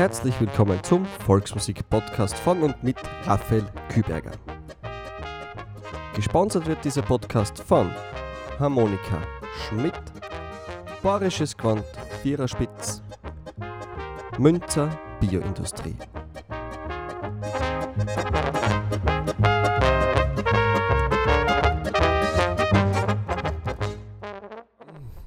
[0.00, 4.30] Herzlich willkommen zum Volksmusik-Podcast von und mit Raphael Küberger.
[6.16, 7.90] Gesponsert wird dieser Podcast von
[8.58, 9.20] Harmonika
[9.58, 9.92] Schmidt,
[11.02, 11.84] Bayerisches Quant
[12.22, 13.02] Viererspitz,
[14.38, 15.96] Münzer Bioindustrie.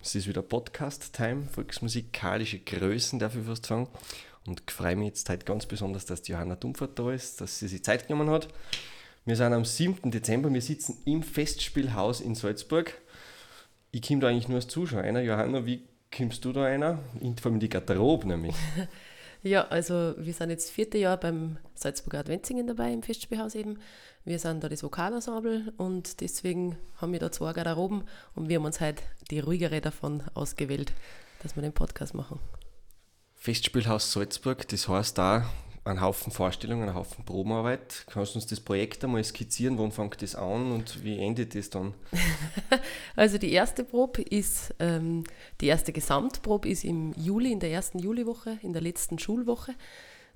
[0.01, 3.87] Es ist wieder Podcast-Time, volksmusikalische Größen, darf ich fast sagen.
[4.45, 7.67] Und freue mich jetzt heute ganz besonders, dass die Johanna Dumpfert da ist, dass sie
[7.67, 8.47] sich Zeit genommen hat.
[9.25, 10.11] Wir sind am 7.
[10.11, 12.93] Dezember, wir sitzen im Festspielhaus in Salzburg.
[13.91, 15.21] Ich komme da eigentlich nur als Zuschauer einer.
[15.21, 15.83] Johanna, wie
[16.15, 16.99] kommst du da einer?
[17.41, 18.55] Vor allem die Garderobe nämlich.
[19.45, 23.77] Ja, also wir sind jetzt vierte Jahr beim Salzburger Adventsingen dabei, im Festspielhaus eben.
[24.23, 28.63] Wir sind da das Vokalensemble und deswegen haben wir da zwei Garderoben und wir haben
[28.63, 30.93] uns heute die ruhigere davon ausgewählt,
[31.41, 32.39] dass wir den Podcast machen.
[33.43, 35.45] Festspielhaus Salzburg, das heißt da
[35.83, 38.05] ein Haufen Vorstellungen, ein Haufen Probenarbeit.
[38.09, 39.77] Kannst du uns das Projekt einmal skizzieren?
[39.77, 41.93] Wann fängt das an und wie endet das dann?
[43.17, 45.25] also die erste Probe ist, ähm,
[45.59, 49.75] die erste Gesamtprobe ist im Juli, in der ersten Juliwoche, in der letzten Schulwoche.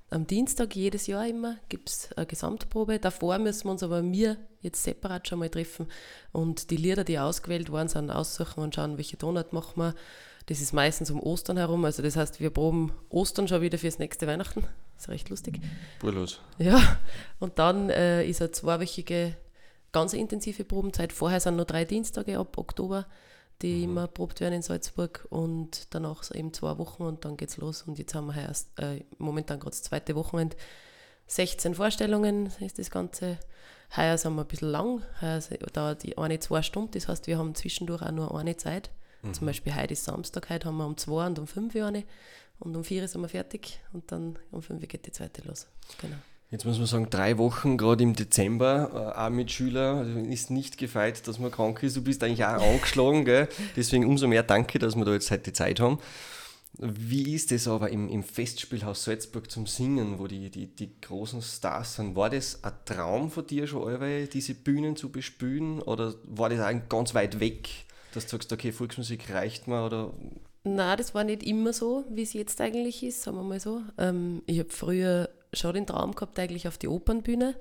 [0.09, 2.99] Am Dienstag jedes Jahr immer gibt es eine Gesamtprobe.
[2.99, 5.87] Davor müssen wir uns aber mir jetzt separat schon mal treffen
[6.33, 9.95] und die Lieder, die ausgewählt worden sind, aussuchen und schauen, welche Tonart machen wir.
[10.47, 11.83] Das ist meistens um Ostern herum.
[11.85, 14.61] Also das heißt, wir proben Ostern schon wieder fürs nächste Weihnachten.
[14.95, 15.59] Das ist recht lustig.
[15.99, 16.39] Burlos.
[16.57, 16.81] Ja,
[17.39, 19.35] und dann äh, ist eine zweiwöchige,
[19.91, 21.11] ganz intensive Probenzeit.
[21.11, 23.05] Vorher sind noch drei Dienstage ab Oktober,
[23.61, 23.83] die mhm.
[23.83, 27.83] immer probt werden in Salzburg und danach so eben zwei Wochen und dann geht's los.
[27.83, 30.55] Und jetzt haben wir erst äh, momentan gerade das zweite Wochenende.
[31.27, 33.37] 16 Vorstellungen ist das Ganze.
[33.97, 35.41] Heuer sind wir ein bisschen lang, heuer
[35.73, 38.89] dauert die eine zwei Stunden, das heißt, wir haben zwischendurch auch nur eine Zeit.
[39.21, 39.33] Mhm.
[39.33, 42.03] Zum Beispiel heute ist Samstag, heute haben wir um zwei und um fünf Uhr eine
[42.59, 45.67] und um vier sind wir fertig und dann um fünf Uhr geht die zweite los.
[46.01, 46.17] Genau.
[46.49, 50.49] Jetzt muss man sagen, drei Wochen, gerade im Dezember, äh, auch mit Schülern, also ist
[50.49, 51.97] nicht gefeit, dass man krank ist.
[51.97, 53.49] Du bist eigentlich auch angeschlagen, gell?
[53.75, 55.99] deswegen umso mehr danke, dass wir da jetzt heute die Zeit haben.
[56.79, 61.41] Wie ist es aber im, im Festspielhaus Salzburg zum Singen, wo die, die, die großen
[61.41, 62.15] Stars sind?
[62.15, 66.61] War das ein Traum von dir schon, allweil, diese Bühnen zu bespülen oder war das
[66.61, 67.67] auch ganz weit weg?
[68.17, 70.13] Dass du sagst, okay, Volksmusik reicht mir oder
[70.63, 73.83] Nein, das war nicht immer so, wie es jetzt eigentlich ist, sagen wir mal so.
[73.97, 77.55] Ähm, ich habe früher schon den Traum gehabt, eigentlich auf die Opernbühne.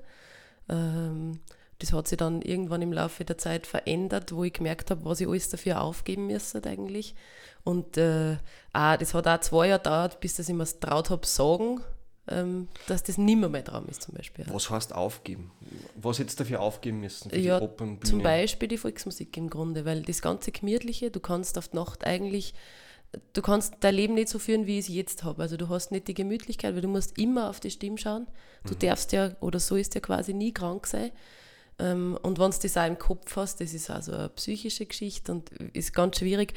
[0.67, 1.39] Ähm,
[1.79, 5.21] das hat sich dann irgendwann im Laufe der Zeit verändert, wo ich gemerkt habe, was
[5.21, 7.15] ich alles dafür aufgeben müsste eigentlich.
[7.63, 8.37] Und äh,
[8.73, 11.81] auch, das hat auch zwei Jahre gedauert, bis ich mir das traut habe, sagen
[12.27, 14.45] dass das nimmer mein Traum ist zum Beispiel.
[14.49, 15.51] Was heißt aufgeben?
[15.95, 17.29] Was hättest du dafür aufgeben müssen?
[17.29, 17.61] Für ja,
[18.03, 22.05] zum Beispiel die Volksmusik im Grunde, weil das ganze Gemütliche, du kannst auf die Nacht
[22.05, 22.53] eigentlich,
[23.31, 25.41] du kannst dein Leben nicht so führen, wie ich es jetzt habe.
[25.41, 28.27] Also du hast nicht die Gemütlichkeit, weil du musst immer auf die Stimme schauen.
[28.65, 28.79] Du mhm.
[28.79, 31.11] darfst ja, oder so ist ja quasi nie krank sein.
[31.79, 35.31] Ähm, und wenn du das auch im Kopf hast, das ist also eine psychische Geschichte
[35.31, 36.53] und ist ganz schwierig.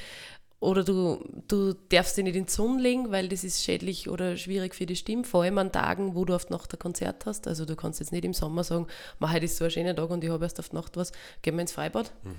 [0.61, 4.37] Oder du, du darfst dich nicht in die Sonne legen, weil das ist schädlich oder
[4.37, 7.49] schwierig für die Stimme, vor allem an Tagen, wo du auf Nacht ein Konzert hast.
[7.49, 8.87] Also du kannst jetzt nicht im Sommer sagen,
[9.23, 11.63] heute ist so ein schöner Tag und ich habe erst auf Nacht was, gehen wir
[11.63, 12.13] ins Freibad.
[12.23, 12.35] Mhm.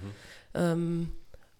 [0.53, 1.11] Ähm,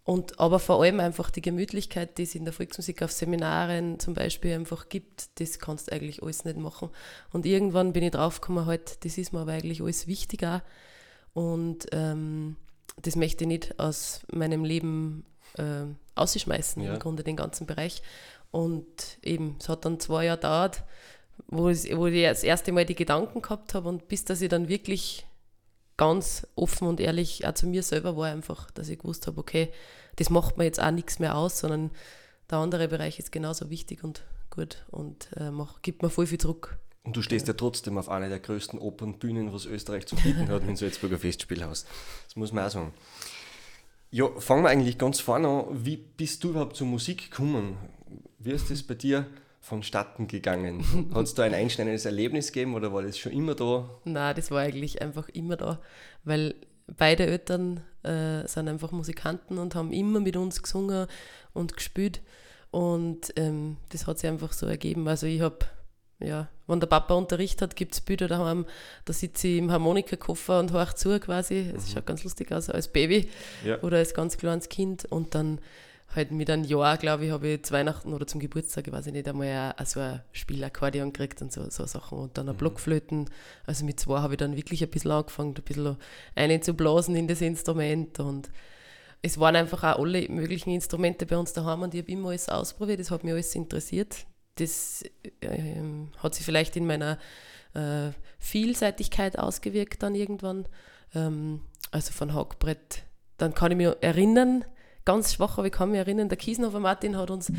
[0.04, 4.14] und, aber vor allem einfach die Gemütlichkeit, die es in der Volksmusik auf Seminaren zum
[4.14, 6.90] Beispiel einfach gibt, das kannst du eigentlich alles nicht machen.
[7.32, 10.64] Und irgendwann bin ich draufgekommen, halt, das ist mir aber eigentlich alles wichtiger.
[11.34, 12.56] Und ähm,
[13.02, 15.24] das möchte ich nicht aus meinem Leben
[15.58, 15.86] äh,
[16.16, 16.94] ausschmeißen, ja.
[16.94, 18.02] im Grunde den ganzen Bereich.
[18.52, 20.84] Und eben, es hat dann zwei Jahre gedauert,
[21.48, 24.50] wo, ich, wo ich das erste Mal die Gedanken gehabt habe und bis dass ich
[24.50, 25.26] dann wirklich
[25.98, 29.72] ganz offen und ehrlich auch zu mir selber war einfach, dass ich gewusst habe, okay,
[30.16, 31.92] das macht mir jetzt auch nichts mehr aus, sondern
[32.50, 36.38] der andere Bereich ist genauso wichtig und gut und äh, mach, gibt mir voll viel
[36.38, 36.78] Druck.
[37.04, 40.64] Und du stehst ja trotzdem auf einer der größten Opernbühnen, was Österreich zu bieten hat,
[40.68, 41.86] im Salzburger Festspielhaus.
[42.26, 42.94] Das muss man auch sagen.
[44.14, 45.86] Ja, fangen wir eigentlich ganz vorne an.
[45.86, 47.78] Wie bist du überhaupt zur Musik gekommen?
[48.40, 49.26] Wie ist das bei dir
[49.62, 50.84] vonstatten gegangen?
[51.14, 53.90] Hat es da ein einschneidendes Erlebnis gegeben oder war das schon immer da?
[54.04, 55.80] Nein, das war eigentlich einfach immer da,
[56.26, 56.56] weil
[56.98, 61.08] beide Eltern äh, sind einfach Musikanten und haben immer mit uns gesungen
[61.54, 62.22] und gespielt.
[62.70, 65.08] Und ähm, das hat sich einfach so ergeben.
[65.08, 65.60] Also ich habe
[66.24, 68.66] ja, wenn der Papa Unterricht hat, gibt es Bilder daheim,
[69.06, 71.72] da sitze ich im Harmonikakoffer und horch zu quasi.
[71.76, 71.94] Es mhm.
[71.94, 73.30] schaut ganz lustig aus als Baby
[73.66, 73.82] ja.
[73.82, 75.06] oder als ganz kleines Kind.
[75.06, 75.60] Und dann
[76.16, 79.08] halt mit einem Jahr, glaube ich, habe ich zu Weihnachten oder zum Geburtstag, ich weiß
[79.08, 82.18] nicht, einmal so ein Spielakkordeon gekriegt und so, so Sachen.
[82.18, 82.60] Und dann ein mhm.
[82.60, 83.30] Blockflöten.
[83.66, 85.98] Also mit zwei habe ich dann wirklich ein bisschen angefangen, ein bisschen
[86.36, 88.20] einzublasen in das Instrument.
[88.20, 88.50] Und
[89.22, 92.50] es waren einfach auch alle möglichen Instrumente bei uns daheim und ich habe immer alles
[92.50, 94.26] ausprobiert, das hat mich alles interessiert
[94.62, 95.04] das
[95.42, 95.50] äh,
[96.18, 97.18] hat sich vielleicht in meiner
[97.74, 100.68] äh, Vielseitigkeit ausgewirkt dann irgendwann.
[101.16, 101.62] Ähm,
[101.92, 103.04] also von Hackbrett.
[103.38, 104.66] Dann kann ich mich erinnern,
[105.04, 107.52] ganz schwach, aber ich kann mich erinnern, der Kiesnover Martin hat uns,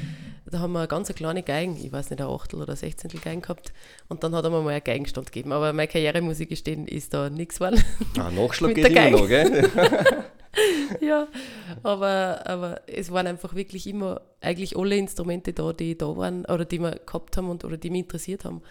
[0.46, 3.43] da haben wir eine ganz kleine Geigen, ich weiß nicht, ein Achtel oder Sechzehntel Geigen
[3.43, 3.72] gehabt
[4.08, 5.52] und dann hat er mir mal einen Geigenstand gegeben.
[5.52, 7.82] Aber meine Karriere, muss ich gestehen, ist da nichts geworden.
[8.19, 9.69] Ah, Nachschlag geht immer noch, gell?
[11.00, 11.28] ja,
[11.82, 16.64] aber, aber es waren einfach wirklich immer eigentlich alle Instrumente da, die da waren oder
[16.64, 18.62] die wir gehabt haben und, oder die mich interessiert haben.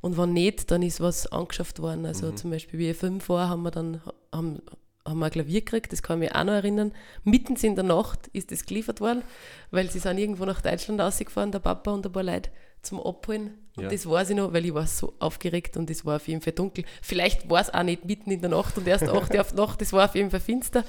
[0.00, 2.06] Und wenn nicht, dann ist was angeschafft worden.
[2.06, 2.36] Also mhm.
[2.36, 4.00] zum Beispiel, wie ich fünf war, haben wir dann
[4.32, 4.60] haben,
[5.06, 6.92] haben wir ein Klavier gekriegt, das kann ich mich auch noch erinnern.
[7.24, 9.22] Mitten in der Nacht ist das geliefert worden,
[9.70, 12.50] weil sie sind irgendwo nach Deutschland rausgefahren, der Papa und ein paar Leute
[12.82, 13.58] zum Abholen.
[13.76, 13.88] Und ja.
[13.88, 16.52] das weiß ich noch, weil ich war so aufgeregt und es war auf jeden Fall
[16.52, 16.84] dunkel.
[17.00, 19.80] Vielleicht war es auch nicht mitten in der Nacht und erst 8 Uhr auf Nacht,
[19.80, 20.84] das war auf jeden Fall finster.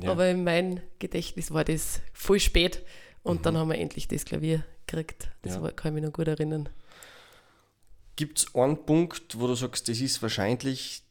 [0.00, 0.10] Ja.
[0.10, 2.82] Aber in meinem Gedächtnis war das voll spät.
[3.22, 3.42] Und mhm.
[3.42, 5.28] dann haben wir endlich das Klavier gekriegt.
[5.42, 5.62] Das ja.
[5.62, 6.68] war, kann ich mich noch gut erinnern.
[8.16, 11.02] Gibt es einen Punkt, wo du sagst, das ist wahrscheinlich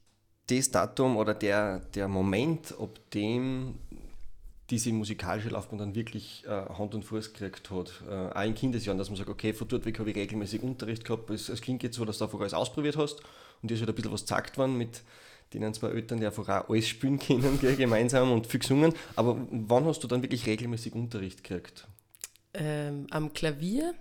[0.47, 3.75] das Datum oder der, der Moment, ob dem
[4.69, 8.03] diese musikalische Laufbahn dann wirklich äh, Hand und Fuß gekriegt hat.
[8.09, 11.05] Äh, auch in Kindesjahren, dass man sagt, okay, von dort weg habe ich regelmäßig Unterricht
[11.05, 11.29] gehabt.
[11.29, 13.21] Es, es, klingt jetzt so, dass du einfach alles ausprobiert hast
[13.61, 15.03] und dir ist halt ein bisschen was gezeigt worden mit
[15.53, 18.94] denen zwei Eltern, die einfach auch alles spielen können, gell, gemeinsam und viel gesungen.
[19.15, 21.88] Aber wann hast du dann wirklich regelmäßig Unterricht gekriegt?
[22.53, 23.94] Ähm, am Klavier,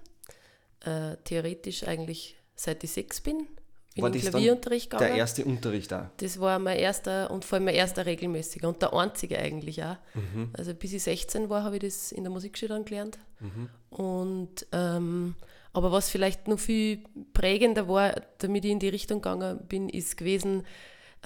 [0.85, 3.47] äh, theoretisch eigentlich seit ich sechs bin.
[3.95, 5.09] Bin war das Klavierunterricht gegangen.
[5.09, 6.11] Der erste Unterricht da?
[6.19, 9.97] Das war mein erster und vor allem mein erster regelmäßiger und der einzige eigentlich auch.
[10.15, 10.51] Mhm.
[10.53, 13.19] Also bis ich 16 war, habe ich das in der Musikschule dann gelernt.
[13.41, 13.71] Mhm.
[13.89, 15.35] Und ähm,
[15.73, 17.05] aber was vielleicht noch viel
[17.35, 20.65] prägender war, damit ich in die Richtung gegangen bin, ist gewesen,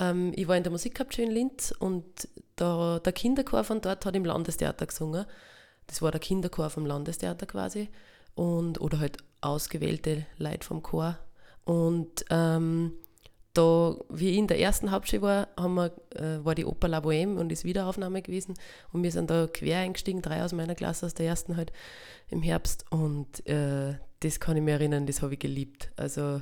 [0.00, 4.16] ähm, ich war in der Musikhauptschule in Linz und da, der Kinderchor von dort hat
[4.16, 5.26] im Landestheater gesungen.
[5.86, 7.88] Das war der Kinderchor vom Landestheater quasi.
[8.34, 11.18] Und, oder halt ausgewählte Leute vom Chor.
[11.64, 12.92] Und ähm,
[13.54, 16.98] da, wie ich in der ersten Hauptschule war, haben wir, äh, war die Oper La
[16.98, 18.54] Bohème und ist Wiederaufnahme gewesen.
[18.92, 21.72] Und wir sind da quer eingestiegen, drei aus meiner Klasse, aus der ersten halt
[22.28, 22.84] im Herbst.
[22.90, 25.90] Und äh, das kann ich mir erinnern, das habe ich geliebt.
[25.96, 26.40] Also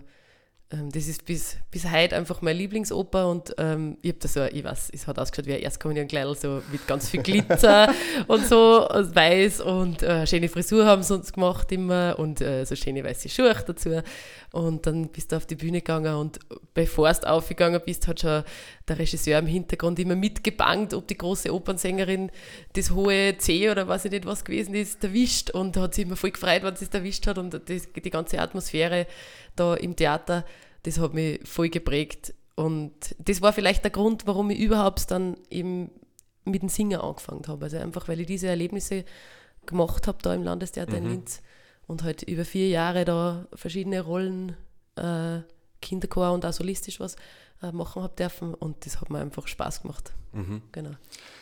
[0.70, 4.44] ähm, das ist bis, bis heute einfach meine Lieblingsoper und ähm, ich habe da so,
[4.44, 7.90] ich weiß, es hat ausgeschaut wie ein Erstkommunionkleidl, so mit ganz viel Glitzer
[8.26, 12.66] und so und weiß und äh, schöne Frisur haben sie uns gemacht immer und äh,
[12.66, 14.02] so schöne weiße Schuhe dazu.
[14.50, 16.38] Und dann bist du auf die Bühne gegangen und
[16.74, 18.44] bevor du aufgegangen bist, hat schon
[18.88, 22.30] der Regisseur im Hintergrund immer mitgebangt, ob die große Opernsängerin
[22.74, 26.16] das hohe C oder was ich nicht was gewesen ist, erwischt und hat sich immer
[26.16, 29.06] voll gefreut, wenn sie es erwischt hat und das, die ganze Atmosphäre
[29.58, 30.44] da im Theater,
[30.82, 32.34] das hat mich voll geprägt.
[32.54, 35.90] Und das war vielleicht der Grund, warum ich überhaupt dann eben
[36.44, 37.66] mit dem Singen angefangen habe.
[37.66, 39.04] Also einfach, weil ich diese Erlebnisse
[39.66, 41.06] gemacht habe da im Landestheater mhm.
[41.06, 41.42] in Linz
[41.86, 44.56] und halt über vier Jahre da verschiedene Rollen,
[44.96, 45.40] äh,
[45.80, 47.16] Kinderchor und auch solistisch was
[47.62, 50.12] äh, machen habe dürfen und das hat mir einfach Spaß gemacht.
[50.32, 50.62] Mhm.
[50.72, 50.92] Genau.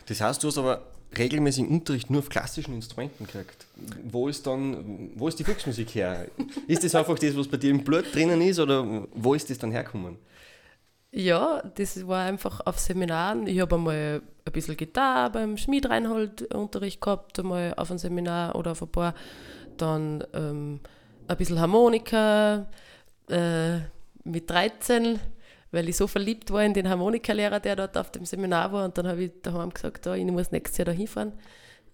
[0.06, 0.86] Das heißt, du hast aber
[1.16, 3.66] regelmäßigen Unterricht nur auf klassischen Instrumenten gekriegt.
[4.04, 6.26] Wo ist dann, wo ist die Volksmusik her?
[6.66, 9.58] ist das einfach das, was bei dir im Blut drinnen ist oder wo ist das
[9.58, 10.18] dann hergekommen?
[11.12, 13.46] Ja, das war einfach auf Seminaren.
[13.46, 18.54] Ich habe einmal ein bisschen Gitarre beim Schmied Reinhold Unterricht gehabt, einmal auf einem Seminar
[18.54, 19.14] oder auf ein paar.
[19.78, 20.80] Dann ähm,
[21.26, 22.66] ein bisschen Harmonika
[23.30, 23.78] äh,
[24.24, 25.18] mit 13
[25.76, 28.86] weil ich so verliebt war in den Harmonikalehrer, der dort auf dem Seminar war.
[28.86, 31.32] Und dann habe ich daheim gesagt, oh, ich muss nächstes Jahr da hinfahren,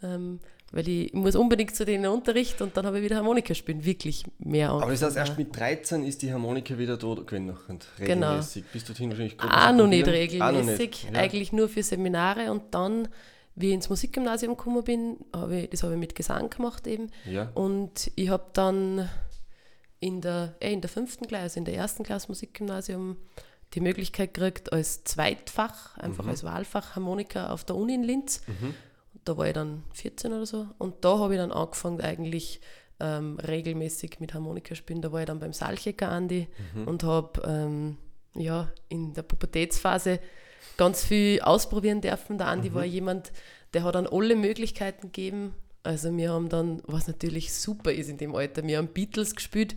[0.03, 0.39] ähm,
[0.71, 4.25] weil ich, muss unbedingt zu denen Unterricht und dann habe ich wieder Harmonika spielen, wirklich
[4.39, 4.71] mehr.
[4.71, 7.57] Aber das heißt, erst mit 13 ist die Harmonika wieder da gewesen,
[7.99, 8.29] genau.
[8.29, 8.65] regelmäßig.
[8.73, 11.17] Bist du wahrscheinlich Auch noch nicht regelmäßig, noch nicht.
[11.17, 13.09] Eigentlich nur für Seminare und dann
[13.55, 17.11] wie ich ins Musikgymnasium gekommen bin, habe ich, das habe ich mit Gesang gemacht eben.
[17.31, 17.51] Ja.
[17.53, 19.11] Und ich habe dann
[20.01, 23.17] in der, äh, in der fünften Klasse, also in der ersten Klasse Musikgymnasium,
[23.75, 26.31] die Möglichkeit gekriegt, als Zweitfach, einfach mhm.
[26.31, 28.43] als Wahlfach Harmonika auf der Uni in Linz.
[28.47, 28.75] Mhm.
[29.25, 30.67] Da war ich dann 14 oder so.
[30.79, 32.61] Und da habe ich dann angefangen, eigentlich
[33.01, 35.03] ähm, regelmäßig mit Harmonika spielen.
[35.03, 36.89] Da war ich dann beim Salchecker Andi mhm.
[36.89, 37.99] und habe ähm,
[38.35, 40.21] ja, in der Pubertätsphase
[40.77, 42.39] ganz viel ausprobieren dürfen.
[42.39, 42.75] Der Andi mhm.
[42.75, 43.33] war jemand,
[43.75, 45.55] der hat dann alle Möglichkeiten gegeben.
[45.83, 49.75] Also wir haben dann, was natürlich super ist in dem Alter, wir haben Beatles gespielt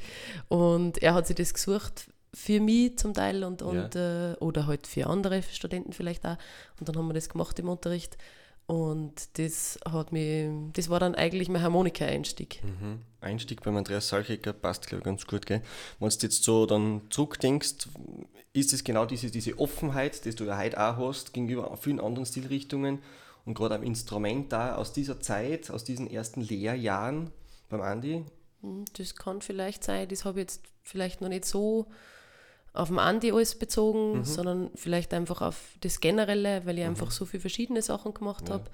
[0.50, 4.34] und er hat sich das gesucht, für mich zum Teil und, und ja.
[4.34, 6.38] äh, oder halt für andere Studenten vielleicht auch.
[6.80, 8.18] Und dann haben wir das gemacht im Unterricht.
[8.68, 12.64] Und das hat mich, das war dann eigentlich mein Harmonika-Einstieg.
[12.64, 13.02] Mhm.
[13.22, 15.62] Einstieg beim Andreas Salchecker passt, glaube ich, ganz gut, gell?
[16.00, 17.88] Wenn du jetzt so dann zurückdenkst,
[18.54, 22.26] ist es genau diese, diese Offenheit, die du ja heute auch hast, gegenüber vielen anderen
[22.26, 23.00] Stilrichtungen
[23.46, 27.30] und gerade am Instrument da aus dieser Zeit, aus diesen ersten Lehrjahren
[27.70, 28.26] beim Andi,
[28.66, 31.86] Hm, das kann vielleicht sein, das habe ich jetzt vielleicht noch nicht so
[32.76, 34.24] auf den Andi alles bezogen, mhm.
[34.26, 36.92] sondern vielleicht einfach auf das Generelle, weil ich mhm.
[36.92, 38.56] einfach so viele verschiedene Sachen gemacht ja.
[38.56, 38.66] habe.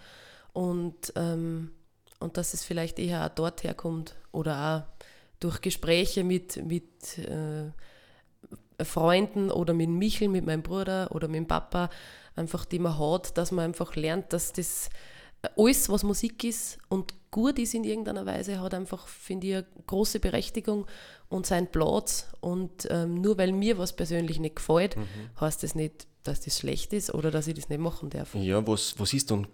[0.53, 1.71] Und, ähm,
[2.19, 5.05] und dass es vielleicht eher auch dort herkommt oder auch
[5.39, 7.71] durch Gespräche mit, mit äh,
[8.83, 11.89] Freunden oder mit Michel, mit meinem Bruder oder mit dem Papa,
[12.35, 14.89] einfach die man hat, dass man einfach lernt, dass das
[15.57, 19.65] alles, was Musik ist und gut ist in irgendeiner Weise, hat einfach, finde ich, eine
[19.87, 20.85] große Berechtigung
[21.31, 22.27] und seinen Platz.
[22.41, 25.05] Und ähm, nur weil mir was persönlich nicht gefällt, mhm.
[25.39, 28.35] heißt das nicht, dass das schlecht ist oder dass ich das nicht machen darf.
[28.35, 29.47] Ja, was, was ist dann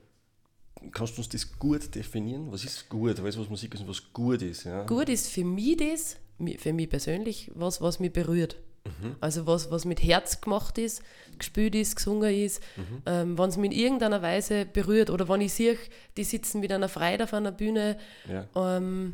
[0.91, 2.51] Kannst du uns das gut definieren?
[2.51, 3.22] Was ist gut?
[3.22, 4.63] Weißt du, was Musik ist und was gut ist?
[4.63, 4.84] Ja?
[4.84, 6.17] Gut ist für mich das,
[6.60, 8.57] für mich persönlich, was, was mich berührt.
[8.86, 9.15] Mhm.
[9.19, 11.01] Also was, was mit Herz gemacht ist,
[11.38, 13.01] gespielt ist, gesungen ist, mhm.
[13.05, 15.77] ähm, wenn es mich in irgendeiner Weise berührt oder wenn ich sehe,
[16.15, 17.98] die sitzen mit einer Freude auf einer Bühne.
[18.29, 18.77] Ja.
[18.77, 19.13] Ähm,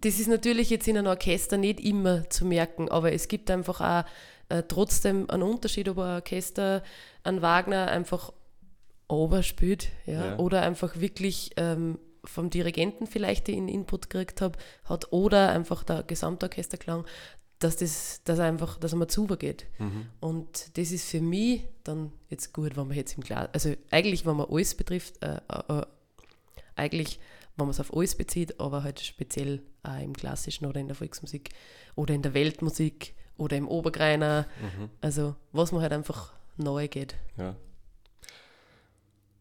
[0.00, 3.80] das ist natürlich jetzt in einem Orchester nicht immer zu merken, aber es gibt einfach
[3.80, 4.04] auch
[4.48, 6.82] äh, trotzdem einen Unterschied, ob ein Orchester
[7.22, 8.32] ein Wagner einfach
[9.08, 10.38] overspielt ja, ja.
[10.38, 16.02] oder einfach wirklich ähm, vom Dirigenten vielleicht den Input gekriegt hab, hat oder einfach der
[16.02, 17.04] Gesamtorchesterklang
[17.64, 19.66] dass das dass einfach, dass man zugeht.
[19.78, 20.06] Mhm.
[20.20, 24.26] Und das ist für mich dann jetzt gut, wenn man jetzt im Glas, also eigentlich,
[24.26, 25.86] wenn man alles betrifft, äh, äh, äh,
[26.76, 27.18] eigentlich,
[27.56, 30.96] wenn man es auf alles bezieht, aber halt speziell auch im Klassischen oder in der
[30.96, 31.50] Volksmusik
[31.94, 34.90] oder in der Weltmusik oder im Obergreiner, mhm.
[35.00, 37.14] also was man halt einfach neu geht.
[37.36, 37.54] Ja.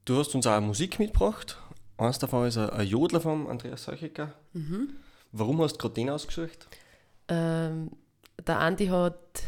[0.05, 1.58] Du hast uns auch Musik mitgebracht.
[1.98, 4.34] Eins davon ist ein Jodler von Andreas Seuchiger.
[4.53, 4.96] Mhm.
[5.32, 6.67] Warum hast du gerade den ausgesucht?
[7.27, 7.91] Ähm,
[8.46, 9.43] der Andi hat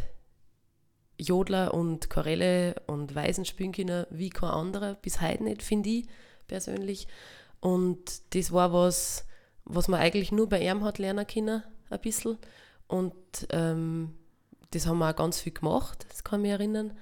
[1.20, 6.08] Jodler und Chorelle und Weisen spielen können wie kein anderer, bis heute nicht, finde ich
[6.48, 7.08] persönlich.
[7.66, 9.26] Und das war was,
[9.64, 12.38] was man eigentlich nur bei ihm hat lernen können, ein bisschen.
[12.88, 13.16] Und
[13.50, 14.14] ähm,
[14.70, 16.94] das haben wir auch ganz viel gemacht, das kann ich mich erinnern.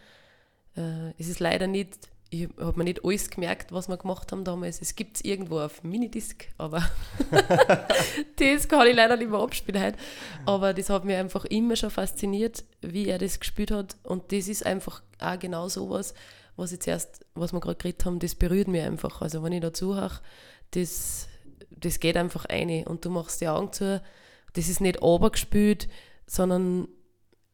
[0.78, 4.44] Äh, es ist leider nicht ich habe mir nicht alles gemerkt, was wir gemacht haben
[4.44, 4.82] damals.
[4.82, 6.82] Es gibt es irgendwo auf Minidisc, aber
[8.38, 9.98] das kann ich leider nicht mehr abspielen heute.
[10.48, 13.98] Aber das hat mich einfach immer schon fasziniert, wie er das gespielt hat.
[14.02, 16.16] Und das ist einfach auch genau sowas,
[16.56, 19.22] was jetzt erst, was wir gerade geredet haben, das berührt mich einfach.
[19.22, 20.20] Also wenn ich da zuhöre,
[20.76, 21.28] das,
[21.70, 24.02] das geht einfach ein und du machst die Augen zu.
[24.54, 25.88] Das ist nicht gespielt,
[26.28, 26.88] sondern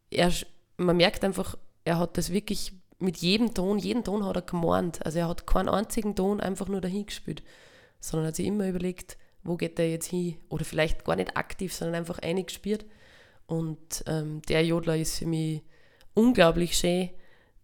[0.09, 0.31] er,
[0.77, 5.05] man merkt einfach, er hat das wirklich mit jedem Ton, jeden Ton hat er gemeint.
[5.05, 7.43] Also er hat keinen einzigen Ton einfach nur dahin gespielt,
[7.99, 10.37] sondern hat sich immer überlegt, wo geht der jetzt hin?
[10.49, 12.85] Oder vielleicht gar nicht aktiv, sondern einfach eingespielt.
[13.47, 15.63] Und ähm, der Jodler ist für mich
[16.13, 17.09] unglaublich schön.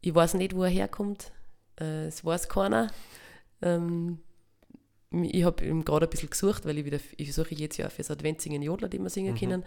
[0.01, 1.31] Ich weiß nicht, wo er herkommt.
[1.79, 2.91] Äh, es weiß keiner.
[3.61, 4.19] Ähm,
[5.11, 7.97] ich habe ihm gerade ein bisschen gesucht, weil ich wieder, ich suche jetzt ja für
[7.97, 9.39] das Adventsingen Jodler, die wir singen mhm.
[9.39, 9.63] können.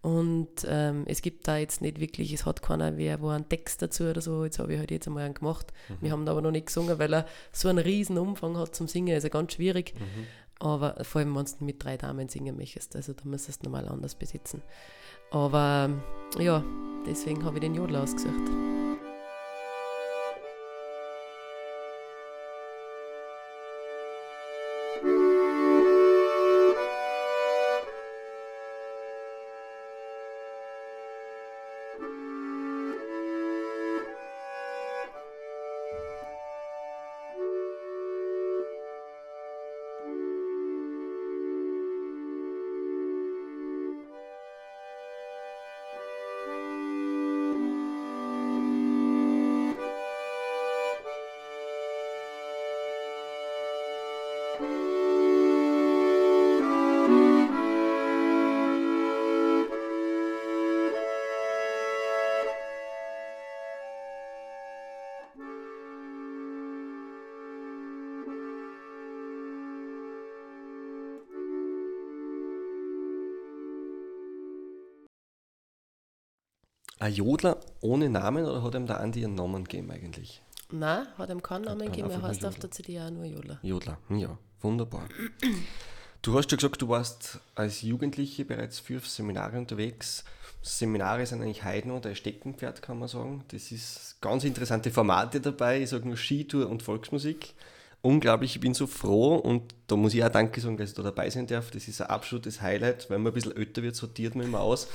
[0.00, 3.82] Und ähm, es gibt da jetzt nicht wirklich, es hat keiner wer, wo einen Text
[3.82, 4.44] dazu oder so.
[4.44, 5.72] Jetzt habe ich halt jetzt einmal einen gemacht.
[5.88, 5.96] Mhm.
[6.00, 9.14] Wir haben aber noch nicht gesungen, weil er so einen riesen Umfang hat zum Singen,
[9.14, 9.94] also ganz schwierig.
[9.98, 10.26] Mhm.
[10.60, 13.88] Aber vor allem, wenn du mit drei Damen singen möchtest, also da müsstest du normal
[13.88, 14.62] anders besitzen.
[15.30, 15.90] Aber
[16.38, 16.64] ja,
[17.06, 18.50] deswegen habe ich den Jodler ausgesucht.
[77.08, 80.42] Ein Jodler ohne Namen oder hat ihm der Andi einen Namen gegeben eigentlich?
[80.70, 83.58] Nein, hat ihm keinen Namen gegeben, er heißt auf der CD auch nur Jodler.
[83.62, 85.08] Jodler, ja, wunderbar.
[86.20, 90.22] Du hast ja gesagt, du warst als Jugendliche bereits für Seminare unterwegs.
[90.60, 93.42] Seminare sind eigentlich heute noch dein Steckenpferd, kann man sagen.
[93.48, 95.80] Das ist ganz interessante Formate dabei.
[95.80, 97.54] Ich sage nur Skitour und Volksmusik
[98.02, 101.02] unglaublich, ich bin so froh und da muss ich auch Danke sagen, dass ich da
[101.02, 101.70] dabei sein darf.
[101.70, 104.88] Das ist ein absolutes Highlight, wenn man ein bisschen älter wird, sortiert man immer aus.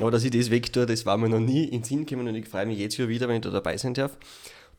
[0.00, 2.34] Aber dass ich das wegtue, das war mir noch nie in den Sinn gekommen und
[2.34, 4.16] ich freue mich jetzt wieder wenn ich da dabei sein darf.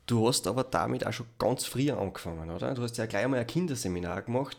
[0.06, 2.74] Du hast aber damit auch schon ganz früh angefangen, oder?
[2.76, 4.58] Du hast ja gleich mal ein Kinderseminar gemacht.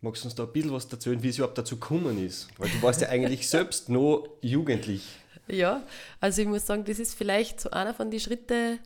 [0.00, 2.48] Magst du uns da ein bisschen was erzählen, wie es überhaupt dazu gekommen ist?
[2.58, 5.02] Weil du warst ja eigentlich selbst noch jugendlich.
[5.46, 5.82] Ja,
[6.20, 8.80] also ich muss sagen, das ist vielleicht so einer von den Schritten,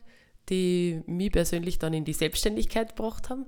[0.49, 3.45] die mich persönlich dann in die Selbstständigkeit gebracht haben.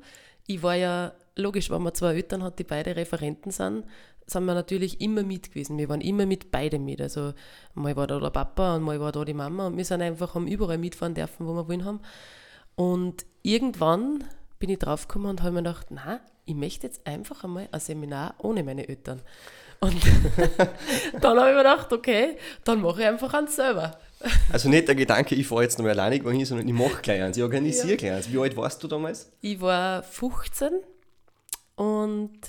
[0.48, 3.86] Ich war ja, logisch, wenn man zwei Eltern hat, die beide Referenten sind,
[4.28, 5.78] sind wir natürlich immer mit gewesen.
[5.78, 7.02] Wir waren immer mit beiden mit.
[7.02, 7.34] Also
[7.74, 10.36] mal war da der Papa und mal war da die Mama und wir sind einfach,
[10.36, 12.02] haben überall mitfahren dürfen, wo wir wollen haben.
[12.76, 14.24] Und irgendwann
[14.60, 18.36] bin ich draufgekommen und habe mir gedacht, nein, ich möchte jetzt einfach einmal ein Seminar
[18.40, 19.22] ohne meine Eltern.
[19.80, 20.02] Und
[21.22, 23.98] dann habe ich mir gedacht, okay, dann mache ich einfach eins selber.
[24.52, 27.22] Also nicht der Gedanke, ich fahre jetzt nochmal alleine irgendwo hin, sondern ich mache gleich
[27.22, 27.96] eins, ich organisiere ja.
[27.96, 28.32] gleich eins.
[28.32, 29.32] Wie alt warst du damals?
[29.42, 30.72] Ich war 15
[31.76, 32.40] und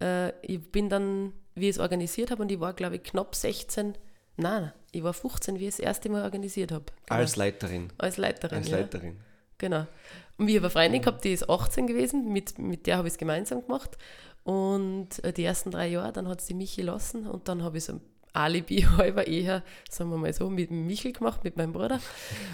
[0.00, 3.34] äh, ich bin dann, wie ich es organisiert habe, und ich war, glaube ich, knapp
[3.34, 3.94] 16.
[4.36, 6.86] Nein, ich war 15, wie ich es das erste Mal organisiert habe.
[7.06, 7.20] Genau.
[7.20, 7.92] Als Leiterin.
[7.98, 8.58] Als Leiterin.
[8.58, 9.14] Als Leiterin.
[9.14, 9.22] Ja.
[9.58, 9.86] Genau.
[10.38, 13.14] Und ich habe eine Freundin gehabt, die ist 18 gewesen, mit, mit der habe ich
[13.14, 13.96] es gemeinsam gemacht.
[14.44, 17.84] Und äh, die ersten drei Jahre, dann hat sie mich gelassen und dann habe ich
[17.84, 18.00] so ein
[18.32, 22.00] Alibi halber eher, sagen wir mal so, mit Michel gemacht, mit meinem Bruder.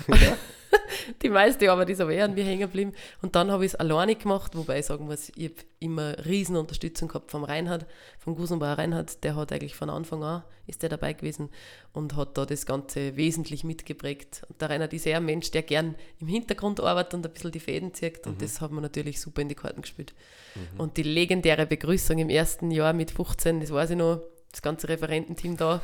[0.09, 0.37] Ja.
[1.23, 2.93] die meiste Arbeit ist aber eher an mir hängen geblieben.
[3.23, 6.57] Und dann habe ich es alleine gemacht, wobei ich sagen muss, ich habe immer riesen
[6.57, 7.87] Unterstützung gehabt vom Reinhard,
[8.19, 11.49] vom Gusenbauer Reinhard, der hat eigentlich von Anfang an, ist der dabei gewesen
[11.93, 14.43] und hat da das Ganze wesentlich mitgeprägt.
[14.49, 17.53] Und der Reinhard ist eher ein Mensch, der gern im Hintergrund arbeitet und ein bisschen
[17.53, 18.43] die Fäden zieht und mhm.
[18.43, 20.15] das hat man natürlich super in die Karten gespielt.
[20.55, 20.81] Mhm.
[20.81, 24.21] Und die legendäre Begrüßung im ersten Jahr mit 15, das weiß ich noch,
[24.53, 25.81] das ganze Referententeam da.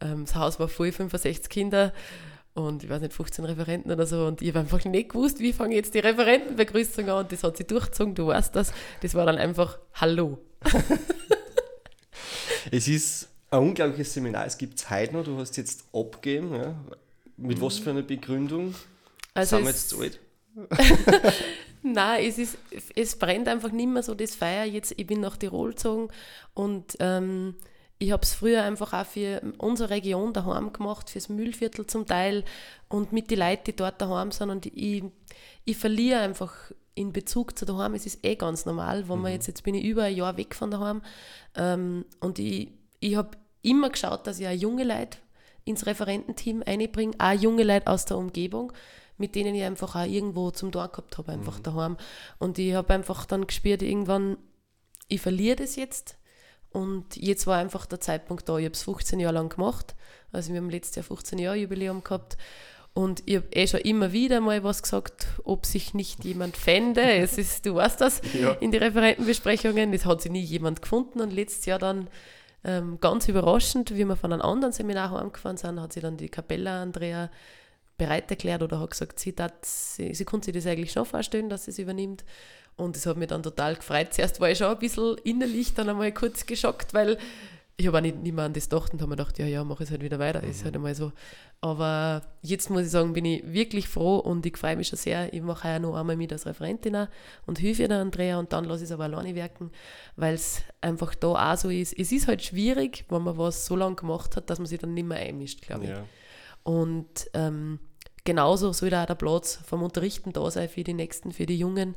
[0.00, 1.92] Ähm, das Haus war voll, 65 Kinder
[2.54, 4.26] und ich weiß nicht, 15 Referenten oder so.
[4.26, 7.24] Und ich habe einfach nicht gewusst, wie fange jetzt die Referentenbegrüßung an.
[7.24, 8.72] Und das hat sie durchgezogen, du weißt das.
[9.02, 10.38] Das war dann einfach Hallo.
[12.70, 14.46] es ist ein unglaubliches Seminar.
[14.46, 15.24] Es gibt es heute noch.
[15.24, 16.54] Du hast jetzt abgegeben.
[16.54, 16.74] Ja.
[17.36, 17.62] Mit mhm.
[17.62, 18.74] was für einer Begründung?
[19.34, 20.20] Also Sind wir jetzt zu alt?
[21.82, 22.58] Nein, es, ist,
[22.94, 24.64] es brennt einfach nicht mehr so das Feuer.
[24.64, 26.08] Jetzt, ich bin nach Tirol gezogen
[26.52, 27.54] und ähm,
[28.02, 32.44] ich habe es früher einfach auch für unsere Region daheim gemacht, fürs Müllviertel zum Teil
[32.88, 34.48] und mit den Leuten, die dort daheim sind.
[34.48, 35.04] Und ich,
[35.66, 36.54] ich verliere einfach
[36.94, 37.92] in Bezug zu daheim.
[37.92, 39.22] Es ist eh ganz normal, wenn mhm.
[39.22, 41.02] man jetzt, jetzt bin ich über ein Jahr weg von daheim.
[41.54, 45.18] Ähm, und ich, ich habe immer geschaut, dass ich auch junge Leute
[45.66, 48.72] ins Referententeam einbringe, auch junge Leute aus der Umgebung,
[49.18, 51.64] mit denen ich einfach auch irgendwo zum Tor gehabt habe, einfach mhm.
[51.64, 51.96] daheim.
[52.38, 54.38] Und ich habe einfach dann gespürt, irgendwann,
[55.06, 56.16] ich verliere das jetzt
[56.72, 58.56] und jetzt war einfach der Zeitpunkt da.
[58.58, 59.94] Ich habe es 15 Jahre lang gemacht.
[60.32, 62.36] Also wir haben letztes Jahr 15 Jahre Jubiläum gehabt.
[62.92, 67.02] Und ich habe eh schon immer wieder mal was gesagt, ob sich nicht jemand fände.
[67.02, 68.52] Es ist, du weißt das, ja.
[68.52, 69.92] in den Referentenbesprechungen.
[69.92, 71.20] Es hat sich nie jemand gefunden.
[71.20, 72.08] Und letztes Jahr dann
[72.64, 76.28] ähm, ganz überraschend, wie wir von einem anderen Seminar heimgefahren sind, hat sich dann die
[76.28, 77.30] Capella Andrea
[77.96, 81.64] bereit erklärt oder hat gesagt, sie, sie, sie konnte sich das eigentlich schon vorstellen, dass
[81.64, 82.24] sie es übernimmt.
[82.80, 84.12] Und das hat mich dann total gefreut.
[84.12, 87.18] Zuerst war ich schon ein bisschen innerlich dann einmal kurz geschockt, weil
[87.76, 89.64] ich habe auch nicht, nicht mehr an das gedacht und habe mir gedacht, ja, ja,
[89.64, 90.42] mache es halt wieder weiter.
[90.42, 90.50] Mhm.
[90.50, 91.12] Ist halt einmal so.
[91.62, 95.32] Aber jetzt muss ich sagen, bin ich wirklich froh und ich freue mich schon sehr.
[95.32, 97.06] Ich mache ja noch einmal mit als Referentin
[97.46, 99.70] und hilfe der Andrea und dann lasse ich es aber alleine wirken,
[100.16, 101.98] weil es einfach da auch so ist.
[101.98, 104.94] Es ist halt schwierig, wenn man was so lange gemacht hat, dass man sich dann
[104.94, 105.90] nicht mehr einmischt, glaube ich.
[105.90, 106.04] Ja.
[106.62, 107.78] Und ähm,
[108.24, 111.58] genauso soll da auch der Platz vom Unterrichten da sein für die Nächsten, für die
[111.58, 111.94] Jungen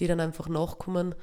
[0.00, 1.14] die dann einfach nachkommen.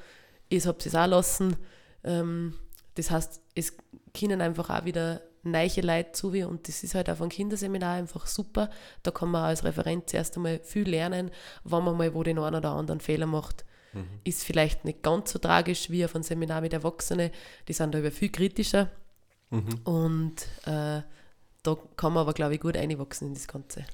[0.48, 1.56] Ich habe es auch lassen.
[2.04, 2.54] Ähm,
[2.94, 3.76] das heißt, es
[4.12, 7.94] können einfach auch wieder neue Leute zu wie und das ist halt auf einem Kinderseminar
[7.94, 8.70] einfach super.
[9.02, 11.30] Da kann man als Referent zuerst einmal viel lernen,
[11.64, 13.64] wenn man mal wo den einen oder anderen Fehler macht.
[13.92, 14.20] Mhm.
[14.24, 17.30] Ist vielleicht nicht ganz so tragisch wie auf einem Seminar mit Erwachsenen,
[17.68, 18.88] die sind da über viel kritischer.
[19.50, 19.80] Mhm.
[19.84, 21.02] Und äh,
[21.62, 23.84] da kann man aber, glaube ich, gut einwachsen in das Ganze.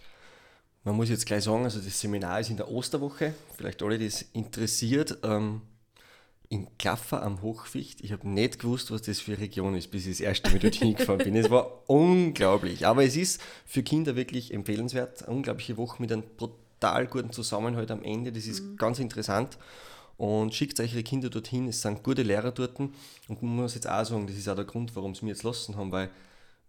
[0.88, 4.07] Man muss jetzt gleich sagen, also das Seminar ist in der Osterwoche, vielleicht alle, die
[4.07, 5.61] es interessiert, ähm,
[6.48, 8.01] in Klaffer am Hochficht.
[8.01, 10.61] Ich habe nicht gewusst, was das für eine Region ist, bis ich das erste Mal
[10.61, 11.37] dorthin gefahren bin.
[11.37, 12.87] Es war unglaublich.
[12.87, 15.24] Aber es ist für Kinder wirklich empfehlenswert.
[15.24, 18.33] Eine unglaubliche Woche mit einem brutal guten Zusammenhalt am Ende.
[18.33, 18.79] Das ist mhm.
[18.79, 19.59] ganz interessant.
[20.16, 21.68] Und schickt euch eure Kinder dorthin.
[21.68, 22.81] Es sind gute Lehrer dort.
[22.81, 22.94] Und
[23.29, 25.77] man muss jetzt auch sagen, das ist auch der Grund, warum sie mir jetzt lassen
[25.77, 26.09] haben, weil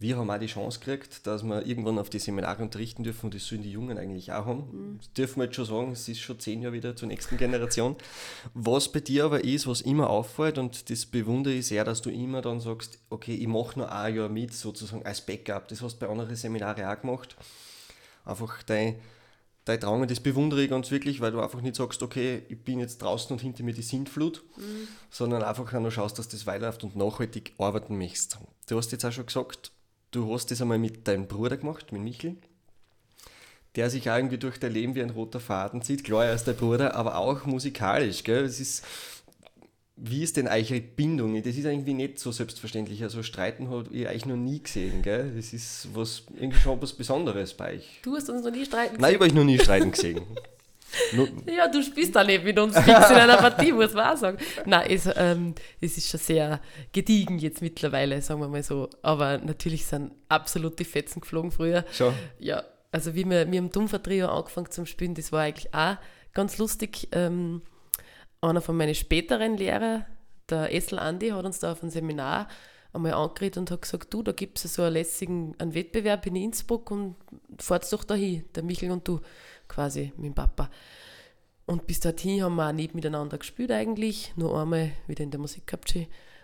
[0.01, 3.35] wir haben auch die Chance gekriegt, dass wir irgendwann auf die Seminare unterrichten dürfen und
[3.35, 4.63] das sollen die Jungen eigentlich auch haben.
[4.71, 4.97] Mhm.
[4.99, 7.97] Das dürfen wir jetzt schon sagen, es ist schon zehn Jahre wieder zur nächsten Generation.
[8.53, 12.09] Was bei dir aber ist, was immer auffällt und das bewundere ich sehr, dass du
[12.09, 15.67] immer dann sagst, okay, ich mache noch ein Jahr mit, sozusagen als Backup.
[15.67, 17.35] Das hast du bei anderen Seminaren auch gemacht.
[18.23, 18.95] Einfach dein,
[19.65, 22.79] dein Drang, das bewundere ich ganz wirklich, weil du einfach nicht sagst, okay, ich bin
[22.79, 24.87] jetzt draußen und hinter mir die Sintflut, mhm.
[25.09, 28.37] sondern einfach noch schaust, dass das weiterläuft und nachhaltig arbeiten möchtest.
[28.69, 29.73] Du hast jetzt auch schon gesagt,
[30.11, 32.35] du hast das einmal mit deinem Bruder gemacht, mit Michel,
[33.75, 36.03] der sich irgendwie durch dein Leben wie ein roter Faden zieht.
[36.03, 38.23] Klar, er ist der Bruder, aber auch musikalisch.
[38.23, 38.43] Gell?
[38.43, 38.83] Es ist,
[39.95, 41.35] Wie ist denn eure Bindung?
[41.43, 43.03] Das ist irgendwie nicht so selbstverständlich.
[43.03, 45.33] Also Streiten habe ich eigentlich noch nie gesehen, gell?
[45.35, 47.99] Das ist was, irgendwie schon was Besonderes bei euch.
[48.01, 50.21] Du hast uns noch nie streiten Nein, ich habe euch noch nie streiten gesehen.
[51.45, 54.37] ja, du spielst da nicht mit uns fix in einer Partie, muss man auch sagen.
[54.65, 56.59] Nein, es, ähm, es ist schon sehr
[56.91, 58.89] gediegen jetzt mittlerweile, sagen wir mal so.
[59.01, 61.85] Aber natürlich sind absolut die Fetzen geflogen früher.
[61.91, 62.13] Schon?
[62.39, 65.97] Ja, also wie wir, wir im Dumpfer-Trio angefangen zum Spielen, das war eigentlich auch
[66.33, 67.09] ganz lustig.
[67.11, 67.61] Ähm,
[68.41, 70.05] einer von meinen späteren Lehrer,
[70.49, 72.47] der Essel Andi, hat uns da auf einem Seminar
[72.93, 76.35] einmal angeredet und hat gesagt, du, da gibt es so einen lässigen einen Wettbewerb in
[76.35, 77.15] Innsbruck und
[77.59, 79.19] fahrt doch da hin, der Michel und du
[79.69, 80.69] quasi mit dem Papa.
[81.65, 85.39] Und bis dorthin haben wir auch nicht miteinander gespielt eigentlich, nur einmal wieder in der
[85.39, 85.93] Musik gehabt.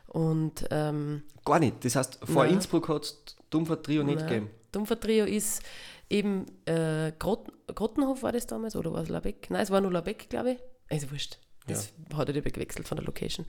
[0.07, 1.83] Und, ähm, Gar nicht.
[1.83, 2.53] Das heißt, vor nein.
[2.53, 4.27] Innsbruck hat es Dumpfer Trio nicht nein.
[4.27, 4.49] gegeben.
[4.71, 5.63] Dumpfer Trio ist
[6.09, 9.49] eben äh, Grot Grottenhof war das damals oder war es Labeck?
[9.49, 10.59] Nein, es war nur Labeck, glaube ich.
[10.89, 11.39] Also wurscht.
[11.67, 12.17] Das ja.
[12.17, 13.45] hat er gewechselt von der Location.